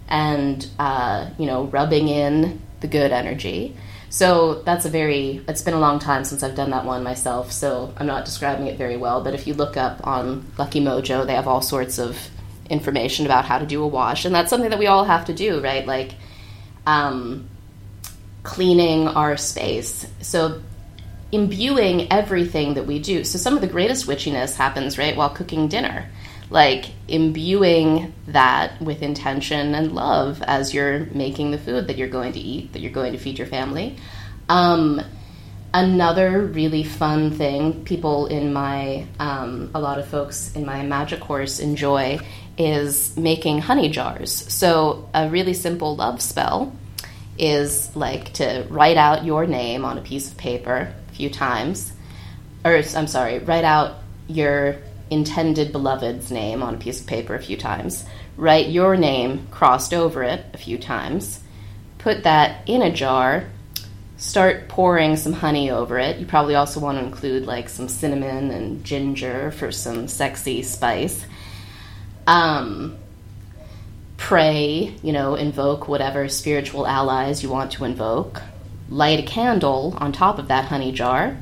[0.07, 3.77] and, uh, you know, rubbing in the good energy.
[4.09, 7.51] So that's a very, it's been a long time since I've done that one myself,
[7.51, 9.25] so I'm not describing it very well.
[9.25, 12.17] But if you look up on Lucky Mojo, they have all sorts of
[12.71, 14.25] information about how to do a wash.
[14.25, 15.85] And that's something that we all have to do, right?
[15.85, 16.15] Like,
[16.89, 17.47] um,
[18.43, 20.07] cleaning our space.
[20.23, 20.63] So
[21.31, 23.23] imbuing everything that we do.
[23.25, 26.09] So some of the greatest witchiness happens right while cooking dinner.
[26.49, 32.33] Like imbuing that with intention and love as you're making the food that you're going
[32.33, 33.97] to eat, that you're going to feed your family.
[34.49, 35.03] Um,
[35.75, 41.21] another really fun thing people in my, um, a lot of folks in my magic
[41.21, 42.19] course enjoy
[42.57, 44.33] is making honey jars.
[44.33, 46.73] So a really simple love spell
[47.39, 51.93] is like to write out your name on a piece of paper a few times,
[52.65, 54.77] or I'm sorry, write out your
[55.11, 58.05] intended beloved's name on a piece of paper a few times,
[58.37, 61.41] write your name crossed over it a few times,
[61.99, 63.45] put that in a jar,
[64.19, 66.19] start pouring some honey over it.
[66.19, 71.25] You probably also want to include like some cinnamon and ginger for some sexy spice.
[72.27, 72.99] Um,
[74.19, 78.43] pray, you know, invoke whatever spiritual allies you want to invoke.
[78.91, 81.39] Light a candle on top of that honey jar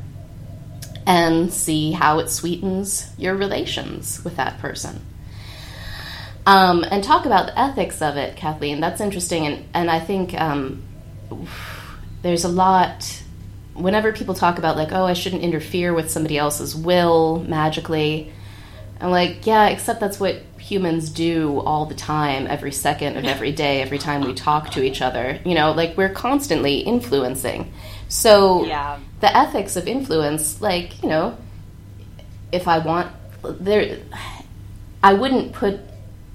[1.06, 5.00] and see how it sweetens your relations with that person.
[6.44, 8.78] Um, and talk about the ethics of it, Kathleen.
[8.80, 10.84] That's interesting, and and I think um,
[12.22, 13.22] there's a lot.
[13.74, 18.32] Whenever people talk about like, oh, I shouldn't interfere with somebody else's will magically,
[19.00, 23.52] I'm like, yeah, except that's what humans do all the time, every second of every
[23.52, 25.38] day, every time we talk to each other.
[25.44, 27.72] You know, like we're constantly influencing.
[28.08, 28.98] So Yeah.
[29.20, 31.36] the ethics of influence, like, you know,
[32.52, 33.12] if I want
[33.42, 33.98] there
[35.02, 35.80] I wouldn't put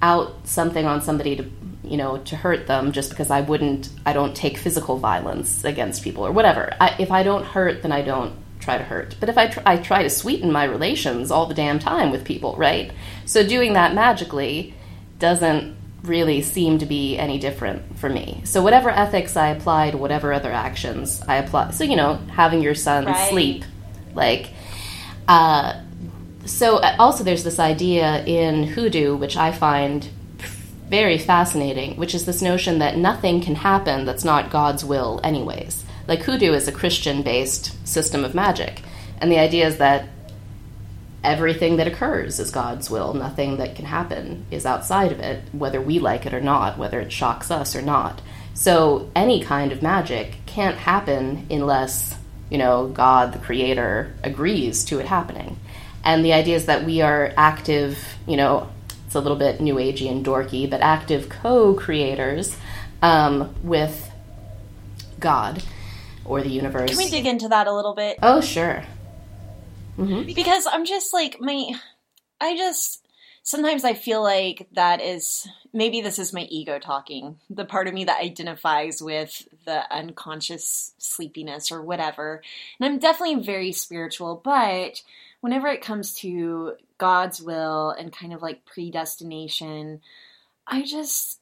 [0.00, 1.44] out something on somebody to
[1.84, 6.02] you know to hurt them just because I wouldn't I don't take physical violence against
[6.02, 6.72] people or whatever.
[6.80, 9.16] I, if I don't hurt, then I don't try to hurt.
[9.20, 12.24] But if I tr- I try to sweeten my relations all the damn time with
[12.24, 12.92] people, right?
[13.32, 14.74] So doing that magically
[15.18, 18.42] doesn't really seem to be any different for me.
[18.44, 21.70] So whatever ethics I apply to whatever other actions I apply.
[21.70, 23.30] So you know, having your son Right.
[23.30, 23.64] sleep
[24.14, 24.50] like
[25.28, 25.80] uh
[26.44, 30.08] so uh, also there's this idea in hoodoo which i find
[30.88, 35.84] very fascinating which is this notion that nothing can happen that's not god's will anyways
[36.08, 38.82] like hoodoo is a christian based system of magic
[39.20, 40.06] and the idea is that
[41.24, 43.14] everything that occurs is god's will.
[43.14, 47.00] Nothing that can happen is outside of it whether we like it or not whether
[47.00, 48.20] it shocks us or not.
[48.54, 52.14] So any kind of magic can't happen unless
[52.50, 55.58] you know god the creator agrees to it happening.
[56.04, 58.68] And the idea is that we are active you know
[59.06, 62.56] it's a little bit new agey and dorky but active co-creators
[63.02, 64.10] um, with
[65.20, 65.62] god
[66.24, 68.18] or the universe Can we dig into that a little bit?
[68.22, 68.82] oh sure
[69.98, 70.32] Mm-hmm.
[70.32, 71.72] because I'm just like my
[72.40, 73.06] I just
[73.42, 77.94] sometimes I feel like that is maybe this is my ego talking, the part of
[77.94, 82.42] me that identifies with the unconscious sleepiness or whatever.
[82.78, 85.02] And I'm definitely very spiritual, but
[85.40, 90.00] whenever it comes to God's will and kind of like predestination,
[90.66, 91.40] I just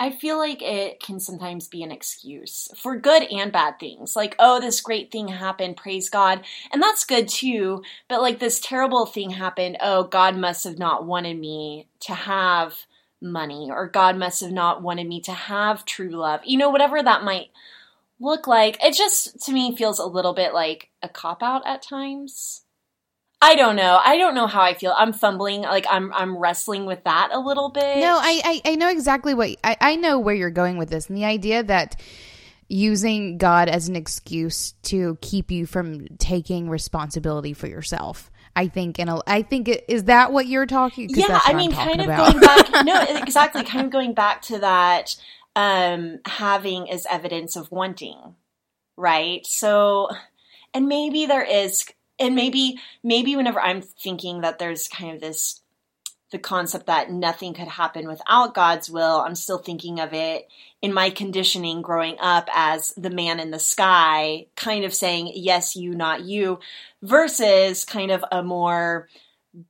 [0.00, 4.14] I feel like it can sometimes be an excuse for good and bad things.
[4.14, 6.44] Like, oh, this great thing happened, praise God.
[6.72, 7.82] And that's good too.
[8.08, 12.86] But like this terrible thing happened, oh, God must have not wanted me to have
[13.20, 16.40] money, or God must have not wanted me to have true love.
[16.44, 17.50] You know, whatever that might
[18.20, 18.82] look like.
[18.82, 22.62] It just, to me, feels a little bit like a cop out at times.
[23.40, 24.00] I don't know.
[24.04, 24.92] I don't know how I feel.
[24.96, 25.62] I'm fumbling.
[25.62, 27.98] Like I'm I'm wrestling with that a little bit.
[27.98, 31.08] No, I, I, I know exactly what I, I know where you're going with this,
[31.08, 32.00] and the idea that
[32.68, 38.30] using God as an excuse to keep you from taking responsibility for yourself.
[38.56, 41.08] I think, and I think it, is that what you're talking?
[41.10, 42.32] yeah i mean kind of about.
[42.32, 45.14] going back no exactly kind of going back to that
[45.54, 48.34] um having is evidence of wanting
[48.96, 50.08] right so
[50.74, 51.84] and maybe there is
[52.18, 55.60] and maybe maybe whenever i'm thinking that there's kind of this
[56.30, 60.48] the concept that nothing could happen without god's will i'm still thinking of it
[60.82, 65.76] in my conditioning growing up as the man in the sky kind of saying yes
[65.76, 66.58] you not you
[67.02, 69.08] versus kind of a more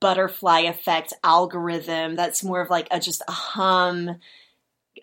[0.01, 4.17] butterfly effect algorithm that's more of like a just a hum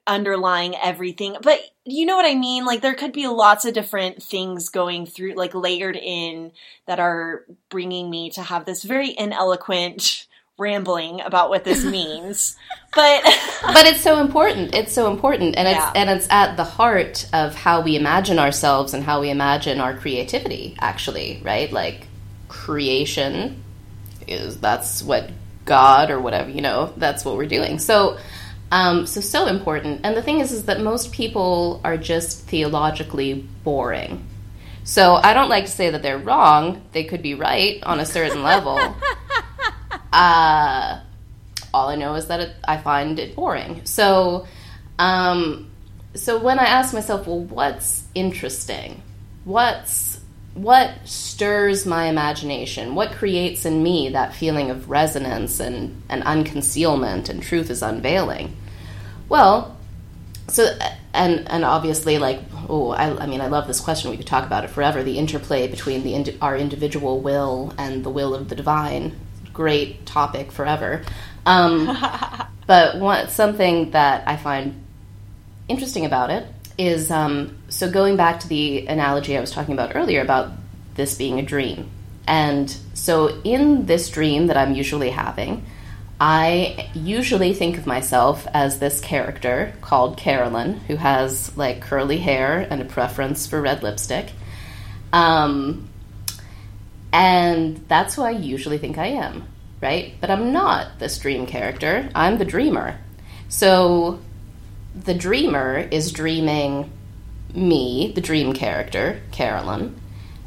[0.07, 1.37] underlying everything.
[1.41, 2.65] But you know what i mean?
[2.65, 6.51] Like there could be lots of different things going through like layered in
[6.87, 10.25] that are bringing me to have this very ineloquent
[10.57, 12.55] rambling about what this means.
[12.95, 13.23] But
[13.61, 14.73] but it's so important.
[14.73, 15.57] It's so important.
[15.57, 15.89] And Yeah.
[15.89, 19.81] it's and it's at the heart of how we imagine ourselves and how we imagine
[19.81, 21.69] our creativity actually right?
[21.73, 22.07] Like
[22.47, 23.61] creation
[24.27, 25.29] is that's what
[25.65, 27.79] god or whatever you know that's what we're doing.
[27.79, 28.17] So
[28.71, 33.47] um, so so important and the thing is is that most people are just theologically
[33.63, 34.25] boring
[34.83, 38.05] so i don't like to say that they're wrong they could be right on a
[38.05, 38.77] certain level
[40.13, 40.99] uh,
[41.75, 43.81] all I know is that it, I find it boring.
[43.83, 44.47] So,
[44.97, 45.69] um,
[46.13, 49.03] so when I ask myself, well, what's interesting?
[49.43, 50.14] What's
[50.55, 52.95] what stirs my imagination?
[52.95, 58.55] What creates in me that feeling of resonance and, and unconcealment and truth is unveiling?
[59.27, 59.75] Well,
[60.47, 60.67] so
[61.13, 64.45] and and obviously like oh I, I mean I love this question we could talk
[64.45, 68.49] about it forever the interplay between the indi- our individual will and the will of
[68.49, 69.17] the divine
[69.53, 71.03] great topic forever
[71.47, 71.85] um,
[72.67, 74.83] but one, something that I find
[75.67, 76.45] interesting about it
[76.77, 80.51] is um, so going back to the analogy I was talking about earlier about
[80.95, 81.89] this being a dream.
[82.27, 85.65] And so in this dream that I'm usually having,
[86.19, 92.65] I usually think of myself as this character called Carolyn, who has like curly hair
[92.69, 94.31] and a preference for red lipstick.
[95.11, 95.89] Um,
[97.11, 99.47] and that's who I usually think I am,
[99.81, 100.15] right?
[100.19, 102.97] But I'm not this dream character, I'm the dreamer.
[103.49, 104.19] So
[104.95, 106.91] the dreamer is dreaming
[107.53, 109.99] me, the dream character, Carolyn,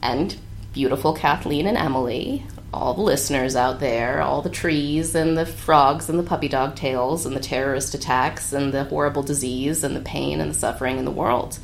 [0.02, 0.36] and
[0.72, 6.08] beautiful Kathleen and Emily, all the listeners out there, all the trees and the frogs
[6.08, 10.00] and the puppy dog tails and the terrorist attacks and the horrible disease and the
[10.00, 11.58] pain and the suffering in the world.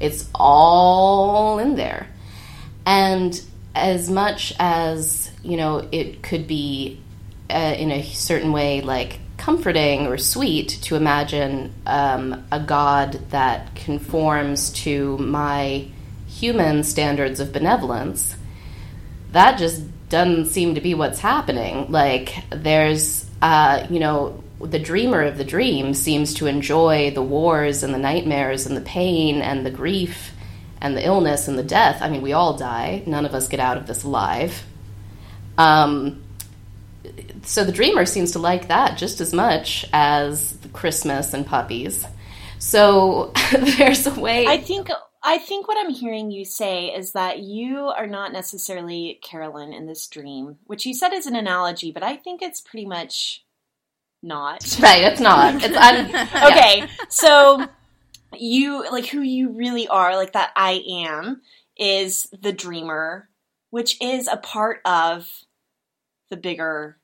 [0.00, 2.06] It's all in there.
[2.84, 3.40] And
[3.74, 7.00] as much as, you know, it could be
[7.48, 13.74] uh, in a certain way like comforting or sweet to imagine um, a God that
[13.74, 15.86] conforms to my
[16.26, 18.36] human standards of benevolence,
[19.32, 21.92] that just doesn't seem to be what's happening.
[21.92, 27.82] Like, there's, uh, you know, the dreamer of the dream seems to enjoy the wars
[27.82, 30.32] and the nightmares and the pain and the grief
[30.80, 32.00] and the illness and the death.
[32.00, 33.02] I mean, we all die.
[33.04, 34.64] None of us get out of this alive.
[35.58, 36.23] Um,
[37.44, 42.06] so the dreamer seems to like that just as much as Christmas and puppies.
[42.58, 44.46] So there's a way.
[44.46, 44.88] I think
[45.22, 49.86] I think what I'm hearing you say is that you are not necessarily Carolyn in
[49.86, 53.44] this dream, which you said is an analogy, but I think it's pretty much
[54.22, 54.78] not.
[54.80, 55.54] Right, it's not.
[55.56, 56.48] It's yeah.
[56.50, 56.88] okay.
[57.08, 57.66] So
[58.36, 61.40] you like who you really are, like that I am
[61.78, 63.28] is the dreamer,
[63.70, 65.30] which is a part of
[66.30, 66.98] the bigger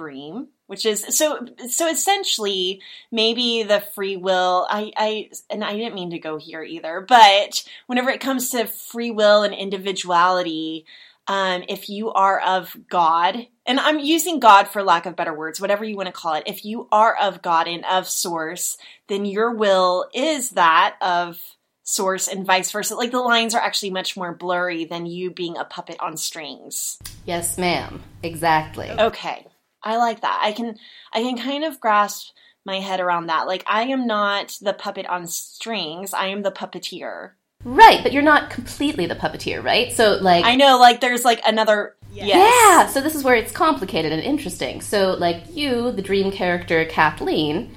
[0.00, 2.80] dream which is so so essentially
[3.12, 7.62] maybe the free will i i and i didn't mean to go here either but
[7.86, 10.86] whenever it comes to free will and individuality
[11.28, 15.60] um, if you are of god and i'm using god for lack of better words
[15.60, 18.78] whatever you want to call it if you are of god and of source
[19.08, 21.38] then your will is that of
[21.90, 22.94] source and vice versa.
[22.94, 26.98] Like the lines are actually much more blurry than you being a puppet on strings.
[27.26, 28.00] Yes, ma'am.
[28.22, 28.88] Exactly.
[28.90, 29.46] Okay.
[29.82, 30.38] I like that.
[30.42, 30.76] I can
[31.12, 32.32] I can kind of grasp
[32.64, 33.46] my head around that.
[33.46, 36.12] Like I am not the puppet on strings.
[36.14, 37.32] I am the puppeteer.
[37.62, 39.92] Right, but you're not completely the puppeteer, right?
[39.92, 42.28] So like I know like there's like another yes.
[42.28, 44.80] Yeah, so this is where it's complicated and interesting.
[44.80, 47.76] So like you, the dream character Kathleen,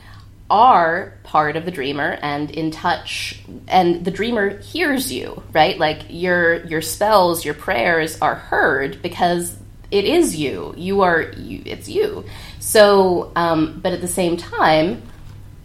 [0.50, 5.78] are part of the dreamer and in touch and the dreamer hears you, right?
[5.80, 9.58] Like your your spells, your prayers are heard because
[9.94, 10.74] it is you.
[10.76, 11.62] You are you.
[11.66, 12.26] It's you.
[12.60, 15.04] So, um, but at the same time,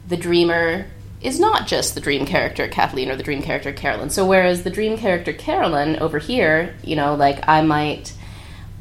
[0.06, 0.84] the dreamer
[1.22, 4.10] is not just the dream character Kathleen or the dream character Carolyn.
[4.10, 8.12] So, whereas the dream character Carolyn over here, you know, like I might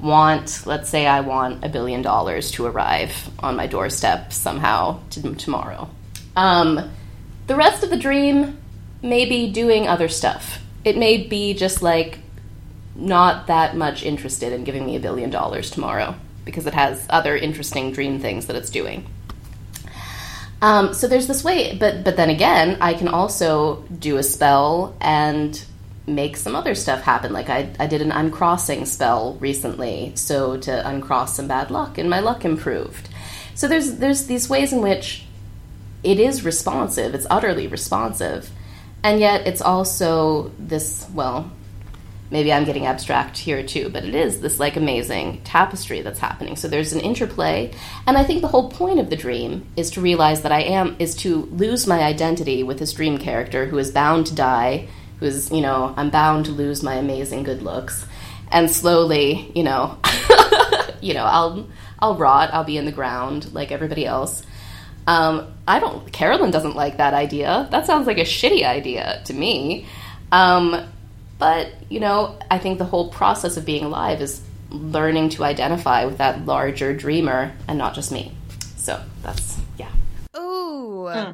[0.02, 5.34] want, let's say, I want a billion dollars to arrive on my doorstep somehow to,
[5.36, 5.90] tomorrow.
[6.36, 6.91] Um,
[7.48, 8.57] the rest of the dream
[9.02, 10.60] may be doing other stuff.
[10.84, 12.19] It may be just like
[12.98, 17.36] not that much interested in giving me a billion dollars tomorrow because it has other
[17.36, 19.06] interesting dream things that it's doing.
[20.61, 24.95] Um, so there's this way, but but then again, I can also do a spell
[24.99, 25.64] and
[26.07, 27.32] make some other stuff happen.
[27.32, 32.10] Like I, I did an uncrossing spell recently, so to uncross some bad luck, and
[32.10, 33.10] my luck improved.
[33.53, 35.26] So there's there's these ways in which
[36.03, 37.14] it is responsive.
[37.14, 38.49] It's utterly responsive,
[39.03, 41.52] and yet it's also this well
[42.30, 46.56] maybe I'm getting abstract here too, but it is this like amazing tapestry that's happening.
[46.56, 47.74] So there's an interplay,
[48.06, 50.95] and I think the whole point of the dream is to realize that I am
[50.99, 54.88] is to lose my identity with this dream character who is bound to die,
[55.20, 58.06] who is you know I'm bound to lose my amazing good looks,
[58.52, 59.98] and slowly you know
[61.02, 61.68] you know I'll
[61.99, 64.44] I'll rot, I'll be in the ground like everybody else.
[65.08, 66.12] Um, I don't.
[66.12, 67.68] Carolyn doesn't like that idea.
[67.72, 69.88] That sounds like a shitty idea to me.
[70.34, 70.86] Um,
[71.39, 76.05] but, you know, I think the whole process of being alive is learning to identify
[76.05, 78.35] with that larger dreamer and not just me.
[78.77, 79.91] So that's, yeah.
[80.38, 81.07] Ooh.
[81.09, 81.31] Hmm.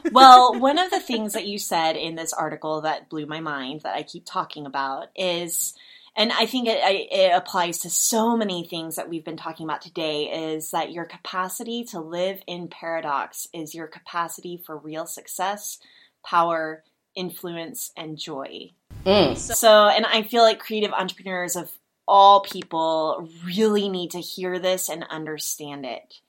[0.12, 3.82] well, one of the things that you said in this article that blew my mind
[3.82, 5.74] that I keep talking about is,
[6.16, 9.82] and I think it, it, applies to so many things that we've been talking about
[9.82, 15.78] today, is that your capacity to live in paradox is your capacity for real success,
[16.24, 16.84] power,
[17.14, 18.70] influence, and joy.
[19.04, 19.36] Mm.
[19.36, 21.70] So, and I feel like creative entrepreneurs of
[22.06, 26.20] all people really need to hear this and understand it.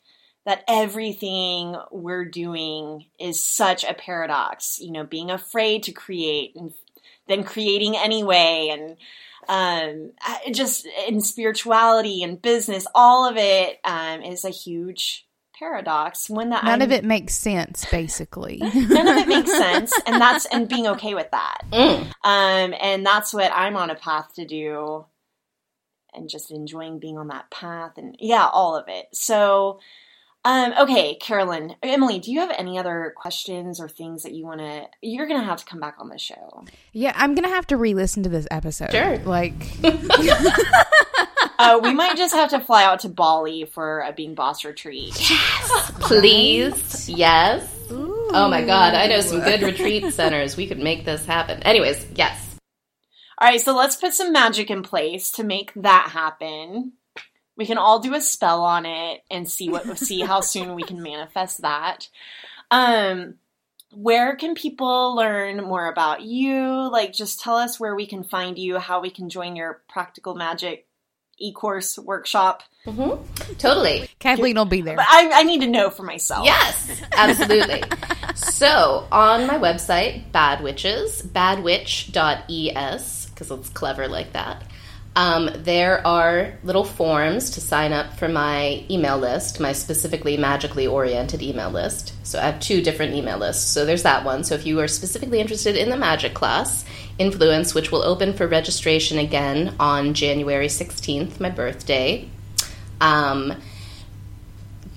[0.45, 4.79] That everything we're doing is such a paradox.
[4.79, 6.73] You know, being afraid to create and
[7.27, 8.97] then creating anyway and
[9.47, 10.11] um,
[10.51, 15.25] just in spirituality and business, all of it um, is a huge
[15.63, 16.29] paradox.
[16.29, 18.57] One that none I'm, of it makes sense, basically.
[18.61, 21.61] none of it makes sense, and that's and being okay with that.
[21.71, 22.05] Mm.
[22.23, 25.05] Um, and that's what I'm on a path to do,
[26.13, 29.07] and just enjoying being on that path, and yeah, all of it.
[29.13, 29.79] So.
[30.45, 34.59] Um, okay, Carolyn, Emily, do you have any other questions or things that you want
[34.59, 34.87] to?
[35.01, 36.65] You're gonna have to come back on the show.
[36.91, 38.91] Yeah, I'm gonna have to re-listen to this episode.
[38.91, 39.19] Sure.
[39.19, 39.53] Like,
[41.59, 45.17] Uh, we might just have to fly out to Bali for a Being Boss retreat.
[45.29, 47.09] Yes, please.
[47.09, 47.69] Yes.
[47.89, 50.57] Oh my god, I know some good retreat centers.
[50.57, 51.61] We could make this happen.
[51.63, 52.57] Anyways, yes.
[53.37, 56.93] All right, so let's put some magic in place to make that happen.
[57.55, 60.83] We can all do a spell on it and see what see how soon we
[60.83, 62.09] can manifest that.
[62.71, 63.35] Um
[63.91, 66.89] where can people learn more about you?
[66.91, 70.33] Like just tell us where we can find you, how we can join your practical
[70.33, 70.87] magic
[71.43, 72.63] e-course workshop.
[72.85, 73.53] Mm-hmm.
[73.55, 74.09] Totally.
[74.19, 74.97] Kathleen will be there.
[74.97, 76.45] But I, I need to know for myself.
[76.45, 77.83] Yes, absolutely.
[78.35, 82.11] so on my website, Bad Witches, badwitch.es,
[83.27, 84.63] because it's clever like that.
[85.15, 90.87] Um, there are little forms to sign up for my email list, my specifically magically
[90.87, 92.13] oriented email list.
[92.25, 93.69] So I have two different email lists.
[93.69, 94.43] So there's that one.
[94.43, 96.83] So if you are specifically interested in the magic class,
[97.19, 102.27] Influence, which will open for registration again on January 16th, my birthday,
[102.99, 103.53] um,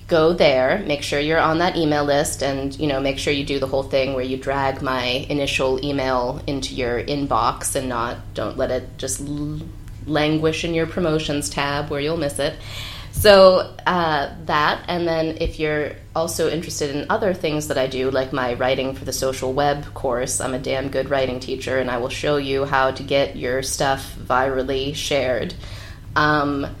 [0.07, 3.45] go there make sure you're on that email list and you know make sure you
[3.45, 8.17] do the whole thing where you drag my initial email into your inbox and not
[8.33, 9.19] don't let it just
[10.07, 12.55] languish in your promotions tab where you'll miss it
[13.11, 18.11] so uh, that and then if you're also interested in other things that i do
[18.11, 21.89] like my writing for the social web course i'm a damn good writing teacher and
[21.89, 25.53] i will show you how to get your stuff virally shared
[26.15, 26.75] um,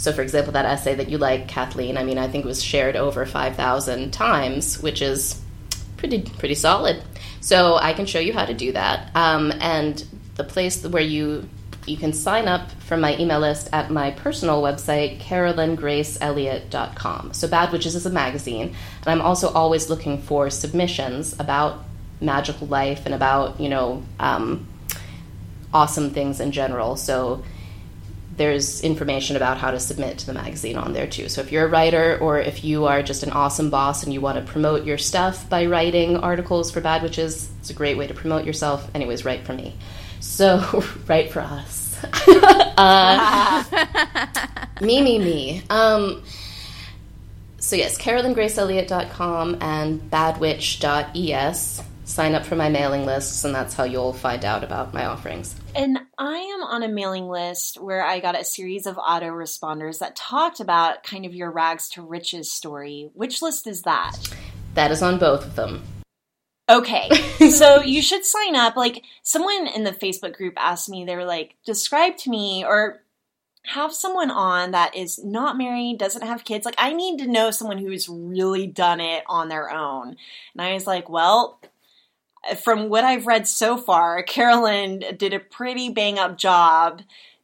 [0.00, 2.64] so, for example, that essay that you like, Kathleen, I mean, I think it was
[2.64, 5.38] shared over 5,000 times, which is
[5.98, 7.02] pretty pretty solid.
[7.42, 9.14] So, I can show you how to do that.
[9.14, 10.02] Um, and
[10.36, 11.46] the place where you
[11.90, 17.34] you can sign up for my email list at my personal website, carolyngraceelliott.com.
[17.34, 21.84] So, Bad Witches is a magazine, and I'm also always looking for submissions about
[22.20, 24.66] magical life and about you know um,
[25.72, 26.96] awesome things in general.
[26.96, 27.42] So
[28.36, 31.28] there's information about how to submit to the magazine on there too.
[31.28, 34.20] So if you're a writer or if you are just an awesome boss and you
[34.20, 38.06] want to promote your stuff by writing articles for Bad Witches, it's a great way
[38.06, 38.88] to promote yourself.
[38.94, 39.74] Anyways, write for me.
[40.20, 41.79] So write for us.
[42.76, 43.64] uh,
[44.80, 45.62] me, me, me.
[45.70, 46.22] Um,
[47.58, 51.82] so yes, carolyngraceelliott.com and badwitch.es.
[52.04, 55.54] Sign up for my mailing lists, and that's how you'll find out about my offerings.
[55.76, 60.16] And I am on a mailing list where I got a series of autoresponders that
[60.16, 63.10] talked about kind of your rags to riches story.
[63.14, 64.16] Which list is that?
[64.74, 65.84] That is on both of them.
[66.70, 67.08] Okay,
[67.50, 68.76] so you should sign up.
[68.76, 73.02] Like, someone in the Facebook group asked me, they were like, describe to me or
[73.64, 76.64] have someone on that is not married, doesn't have kids.
[76.64, 80.16] Like, I need to know someone who's really done it on their own.
[80.54, 81.60] And I was like, well,
[82.62, 87.02] from what I've read so far, Carolyn did a pretty bang up job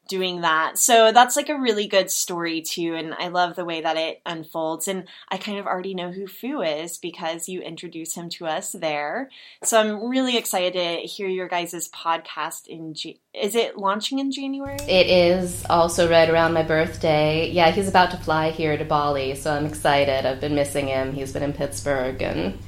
[0.08, 0.78] doing that.
[0.78, 2.94] So that's like a really good story too.
[2.94, 4.88] And I love the way that it unfolds.
[4.88, 8.72] And I kind of already know who Fu is because you introduced him to us
[8.72, 9.30] there.
[9.64, 14.32] So I'm really excited to hear your guys' podcast in, J- is it launching in
[14.32, 14.78] January?
[14.88, 17.50] It is also right around my birthday.
[17.50, 20.26] Yeah, he's about to fly here to Bali, so I'm excited.
[20.26, 21.12] I've been missing him.
[21.12, 22.58] He's been in Pittsburgh and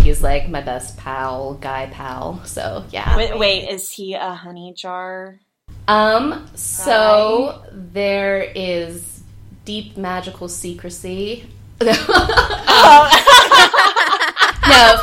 [0.00, 2.44] he's like my best pal, guy pal.
[2.44, 3.16] So yeah.
[3.16, 5.40] Wait, wait, is he a honey jar?
[5.86, 9.22] Um, so there is
[9.64, 11.48] deep magical secrecy.
[11.80, 11.92] no,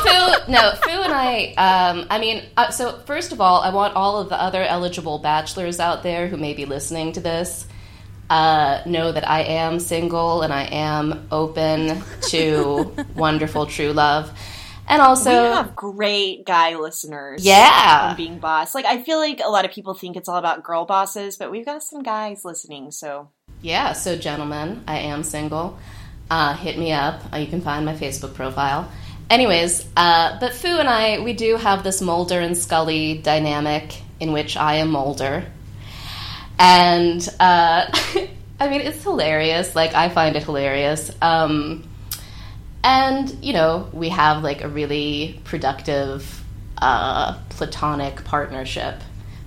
[0.02, 1.54] Fu, no, Fu and I.
[1.56, 5.18] Um, I mean, uh, so first of all, I want all of the other eligible
[5.18, 7.66] bachelors out there who may be listening to this
[8.32, 14.32] uh, know that I am single and I am open to wonderful true love,
[14.88, 17.44] and also we have great guy listeners.
[17.44, 18.08] Yeah.
[18.10, 18.74] on being boss.
[18.74, 21.50] Like I feel like a lot of people think it's all about girl bosses, but
[21.50, 22.90] we've got some guys listening.
[22.90, 23.28] So
[23.60, 25.78] Yeah, so gentlemen, I am single.
[26.30, 27.22] Uh, hit me up.
[27.32, 28.90] Uh, you can find my Facebook profile.
[29.28, 34.32] Anyways, uh, but Fu and I, we do have this Mulder and Scully dynamic in
[34.32, 35.44] which I am Mulder.
[36.58, 37.86] And, uh,
[38.60, 39.74] I mean, it's hilarious.
[39.74, 41.10] Like, I find it hilarious.
[41.20, 41.88] Um,
[42.84, 46.44] and, you know, we have like a really productive
[46.78, 49.00] uh, platonic partnership.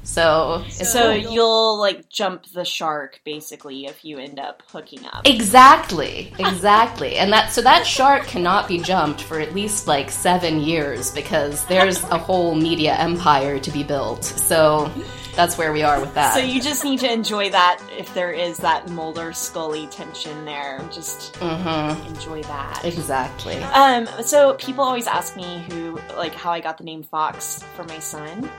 [0.04, 5.22] So, So you'll like jump the shark basically if you end up hooking up.
[5.26, 7.16] Exactly, exactly.
[7.16, 11.66] And that so that shark cannot be jumped for at least like 7 years because
[11.66, 14.24] there's a whole media empire to be built.
[14.24, 14.92] So
[15.36, 16.34] that's where we are with that.
[16.34, 20.80] So you just need to enjoy that if there is that Mulder Scully tension there.
[20.92, 22.06] Just Mhm.
[22.08, 22.82] enjoy that.
[22.86, 23.58] Exactly.
[23.64, 27.84] Um, so people always ask me who, like, how I got the name Fox for
[27.84, 28.50] my son,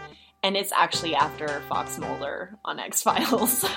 [0.43, 3.65] and it's actually after Fox Mulder on X Files.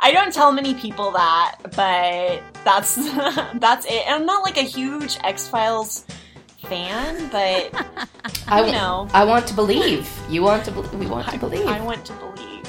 [0.00, 2.94] I don't tell many people that, but that's
[3.54, 4.02] that's it.
[4.06, 6.04] And I'm not like a huge X Files
[6.68, 8.08] fan, but
[8.48, 10.10] I you know, I want to believe.
[10.28, 10.94] You want to believe.
[10.94, 11.66] We want to believe.
[11.66, 12.68] I want to believe.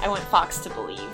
[0.00, 1.10] I want Fox to believe.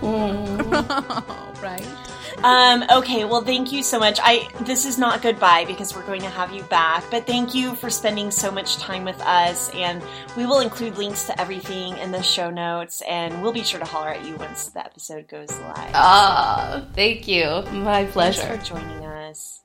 [0.00, 1.62] Mm.
[1.62, 2.08] right.
[2.44, 4.20] Um, okay, well, thank you so much.
[4.22, 7.74] I this is not goodbye because we're going to have you back, but thank you
[7.74, 10.02] for spending so much time with us, and
[10.36, 13.86] we will include links to everything in the show notes, and we'll be sure to
[13.86, 15.90] holler at you once the episode goes live.
[15.94, 17.44] Ah, thank you.
[17.72, 18.56] My Thanks pleasure.
[18.56, 19.64] for joining us.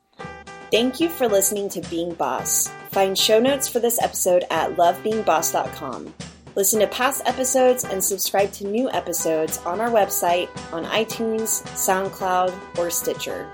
[0.73, 2.67] Thank you for listening to Being Boss.
[2.89, 6.11] Find show notes for this episode at lovebeingboss.com.
[6.55, 12.79] Listen to past episodes and subscribe to new episodes on our website, on iTunes, SoundCloud,
[12.79, 13.47] or Stitcher.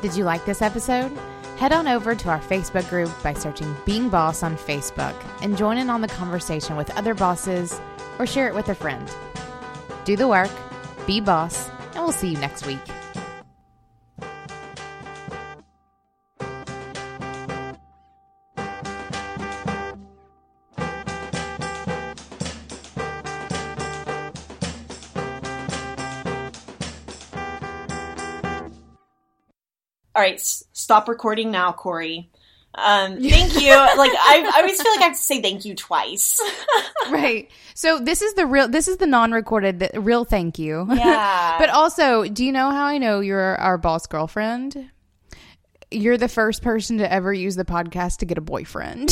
[0.00, 1.16] Did you like this episode?
[1.58, 5.78] Head on over to our Facebook group by searching Being Boss on Facebook and join
[5.78, 7.80] in on the conversation with other bosses
[8.18, 9.08] or share it with a friend.
[10.04, 10.50] Do the work,
[11.06, 12.80] be boss, and we'll see you next week.
[30.14, 32.30] All right, s- stop recording now, Corey.
[32.74, 33.70] Um, thank you.
[33.70, 36.40] like I, I always feel like I have to say thank you twice.
[37.10, 37.50] right.
[37.74, 40.86] So this is the real this is the non-recorded the real thank you.
[40.88, 41.56] Yeah.
[41.58, 44.90] but also, do you know how I know you're our boss girlfriend?
[45.90, 49.10] You're the first person to ever use the podcast to get a boyfriend.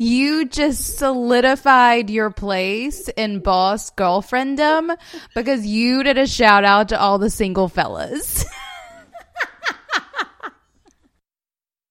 [0.00, 4.90] You just solidified your place in boss girlfriendom
[5.34, 8.46] because you did a shout out to all the single fellas.